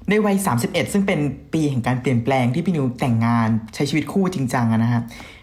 [0.09, 1.21] ในวัย 31 ซึ่งเป็น
[1.53, 5.03] ปีแห่งการเปลี่ยนแปลงที่พี่นิวแต่งงานใช้ชีวิตคู่จริงจังอะนะฮะ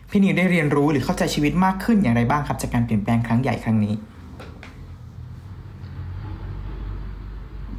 [0.10, 3.94] พี่นิวได้เรียนรู้หรือเข้าใจชีวิตมากขึ้นอย่างไรบ้างครับ จากการเปลี่ยนแปลงครั้งใหญ่ครั้งนี้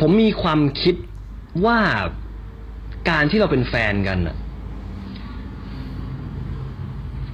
[0.00, 0.94] ผมมีความคิด
[1.64, 1.78] ว่า
[3.10, 4.36] การที่เราเป็นแฟนกันน่ะ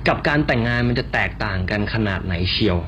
[0.09, 2.79] กับการแต่งงานมันจะแตกต่างกันขนาดไหนเชียว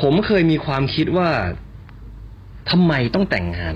[0.00, 1.28] ผมเคยมีความคิดว่า
[2.70, 3.74] ทำไมต้องแต่งงาน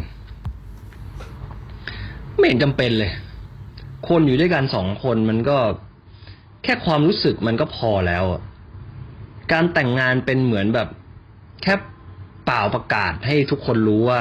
[2.37, 3.13] ไม่เห็นจำเป็นเลย
[4.09, 5.59] คนอยู่ด้วยกันสองคนมันก็
[6.65, 8.25] แค่ความรู้สึกมันก็พอแล้ว
[9.53, 10.89] การแต่งงานเป็นเหมือนแบบ
[11.63, 11.75] แค่
[12.47, 14.21] เปล่าประกาศให้ทุกคนรู้ว่า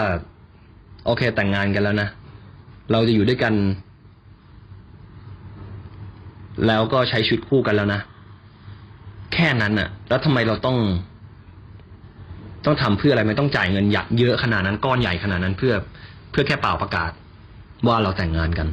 [1.05, 2.09] โอเคแต่งงานกันแล้วนะ
[2.91, 3.53] เราจะอยู่ด้วยกัน
[6.67, 8.01] แล้วก็ใช้ชีวิตคู่กันแล้วนะ
[9.33, 10.77] แค่นั้นน่ะแล้วทำไมเราต้อง
[12.65, 15.73] ต้องทำเพื่ออะไรไม่ต้องจ่ายเงินหยักเยอะขนาดนั้นก้อนใหญ่ขนาดนั้นเพื่อ
[16.31, 17.11] เพื่อแค่เปล่าประกาศ
[17.87, 18.67] ว่าเราแต่งงานกัน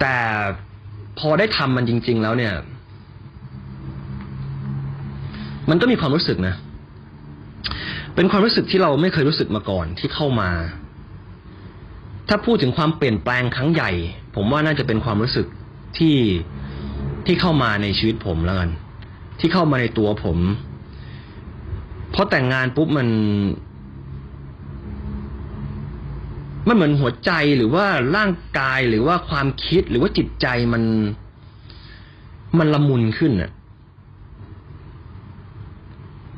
[0.00, 0.16] แต่
[1.18, 2.54] พอได้ทำมันจริง ๆ แล้วเนี่ย
[5.70, 6.54] มันก็มีความรู้สึกนะ
[8.14, 10.50] เป็นความรู้สึกที่เราไม่เคยรู้สึกมาก่อนที่เข้ามา
[12.28, 13.90] ถ้าพูดถึงความเปลี่ยนแปลงครั้งใหญ่
[14.36, 15.46] ผมว่าน่าจะเป็นความรู้สึก
[15.98, 16.16] ที่
[17.26, 18.70] ที่เข้ามาในชีวิตผมแล้วกัน
[19.40, 20.38] ที่เข้ามาในตัวผม
[22.10, 23.08] เพราะแต่งงานปุ๊บมัน
[26.68, 30.82] มันเหมือนหัวใจหรือว่าร่างกายหรือว่าความคิดหรือว่าจิตใจมัน
[32.58, 33.50] มันละมุนขึ้นอะ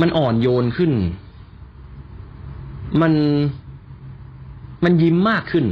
[0.00, 0.92] มันอ่อนโยนขึ้น
[3.00, 3.12] มัน
[4.84, 5.64] มันยิ้มมากขึ้น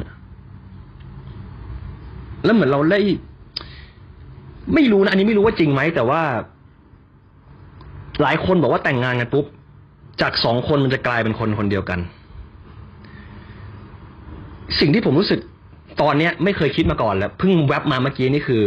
[2.44, 3.00] แล้วเหมือนเราได้
[4.74, 6.22] ไม่รู้นะอันนี้ไม่รู้ว่าจริงไหมแต่ว่า
[8.22, 9.46] หลายคนบอกว่าแต่งงานกันปุ๊บ
[10.20, 12.00] จากสองคนมันจะกลายเป็นคนคนเดียวกัน
[14.78, 15.40] สิ่งที่ผมรู้สึก
[16.02, 18.62] ตอนเนี้ยไม่เคยคิดมาก่อนแล้วเพิ่งแวบมาเมื่อกี้นี่คือ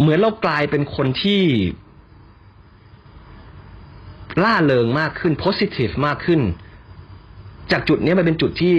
[0.00, 1.42] เหมือนเรากลายเป็นคนที่
[4.44, 6.40] ล่าเริงมากขึ้น positive มากขึ้น
[7.72, 8.76] จากจุดนี้มันเป็นจุดที่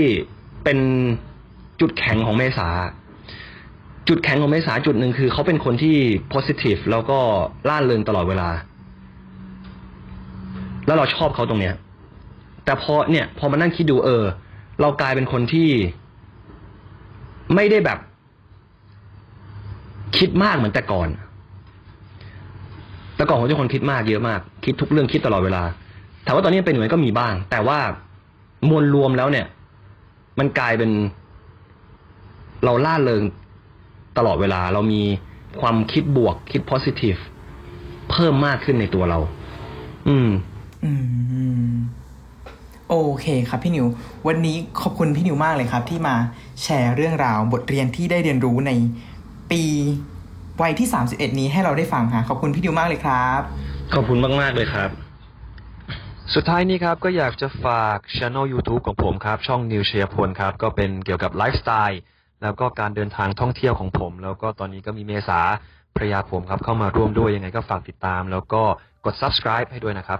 [0.63, 0.79] เป็น
[1.81, 2.67] จุดแข็งของเมษา
[4.07, 5.95] จุดแข็งของเมษาจุดหนึ่งคือเขาเป็นคนที่
[6.33, 7.19] positive แล้วก็
[7.69, 8.49] ล่าเริงตลอดเวลา
[10.85, 11.75] แล้วเราชอบเขาตรงเนี้ย
[12.65, 14.23] แต่พอเนี่ย พอมานั่งคิดดูเออ
[14.81, 15.69] เรากลายเป็นคนที่
[17.55, 17.99] ไม่ได้แบบ
[20.17, 21.09] คิดมากเหมือนแต่ก่อน
[23.15, 25.63] แต่ก่อนผมจะคนคิดมากเยอะมาก คิดทุกเรื่องคิดตลอดเวลา
[26.25, 27.79] ถามว่าตอนนี้เป็นเหมือนก็มีบ้าง แต่ว่า
[28.69, 29.45] มวลรวมแล้วเนี่ย
[30.39, 30.91] มันกลายเป็น
[32.63, 33.23] เราล่าเริง
[34.17, 35.01] ตลอดเวลา เรามี
[35.61, 37.19] ความคิดบวกคิด positive
[38.11, 39.19] เพิ่มมากขึ้นในตัวเรา
[40.07, 40.29] อืม
[40.83, 40.91] อื
[41.73, 41.75] ม
[42.89, 43.85] โอเคครับพี่นิว
[44.27, 46.15] วันนี้ขอบคุณพี่นิวมากเลยครับ ที่มา
[46.63, 48.71] แชร์เรื่องราวบทเรียนที่ได้เรียนรู้ใน
[49.51, 49.63] ปี
[50.61, 53.41] วัยที่ 31 นี้ให้เราได้ฟังค่ะขอบคุณพี่นิวมากเลยครับ
[53.93, 54.89] ขอบคุณมาก ๆ เลยครับ
[56.33, 62.01] สุดท้ายนี้ครับ ก็อยากจะฝากช anel YouTube ของผมครับ ช่องนิวเชียพลครับ ก็เป็นเกี่ยวกับไลฟ์สไตล์
[62.43, 65.39] แล้วก็การเดินทางท่องเที่ยวของผม แล้วก็ตอนนี้ก็มีเมษา
[65.95, 68.63] ภรรยาผมครับเข้ามาร่วมด้วยยังไงก็ฝากติดตาม แล้วก็
[69.05, 70.19] กด subscribe ให้ด้วยนะครับ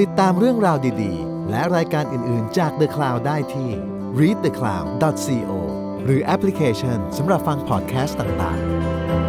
[0.00, 3.70] ติดตามเรื่องราวดีๆ และรายการอื่นๆจาก The Cloud ได้ที่
[4.18, 5.52] readthecloud.co
[6.04, 9.27] หรือแอปพลิเคชันสำหรับฟังพอดแคสต์ต่างๆ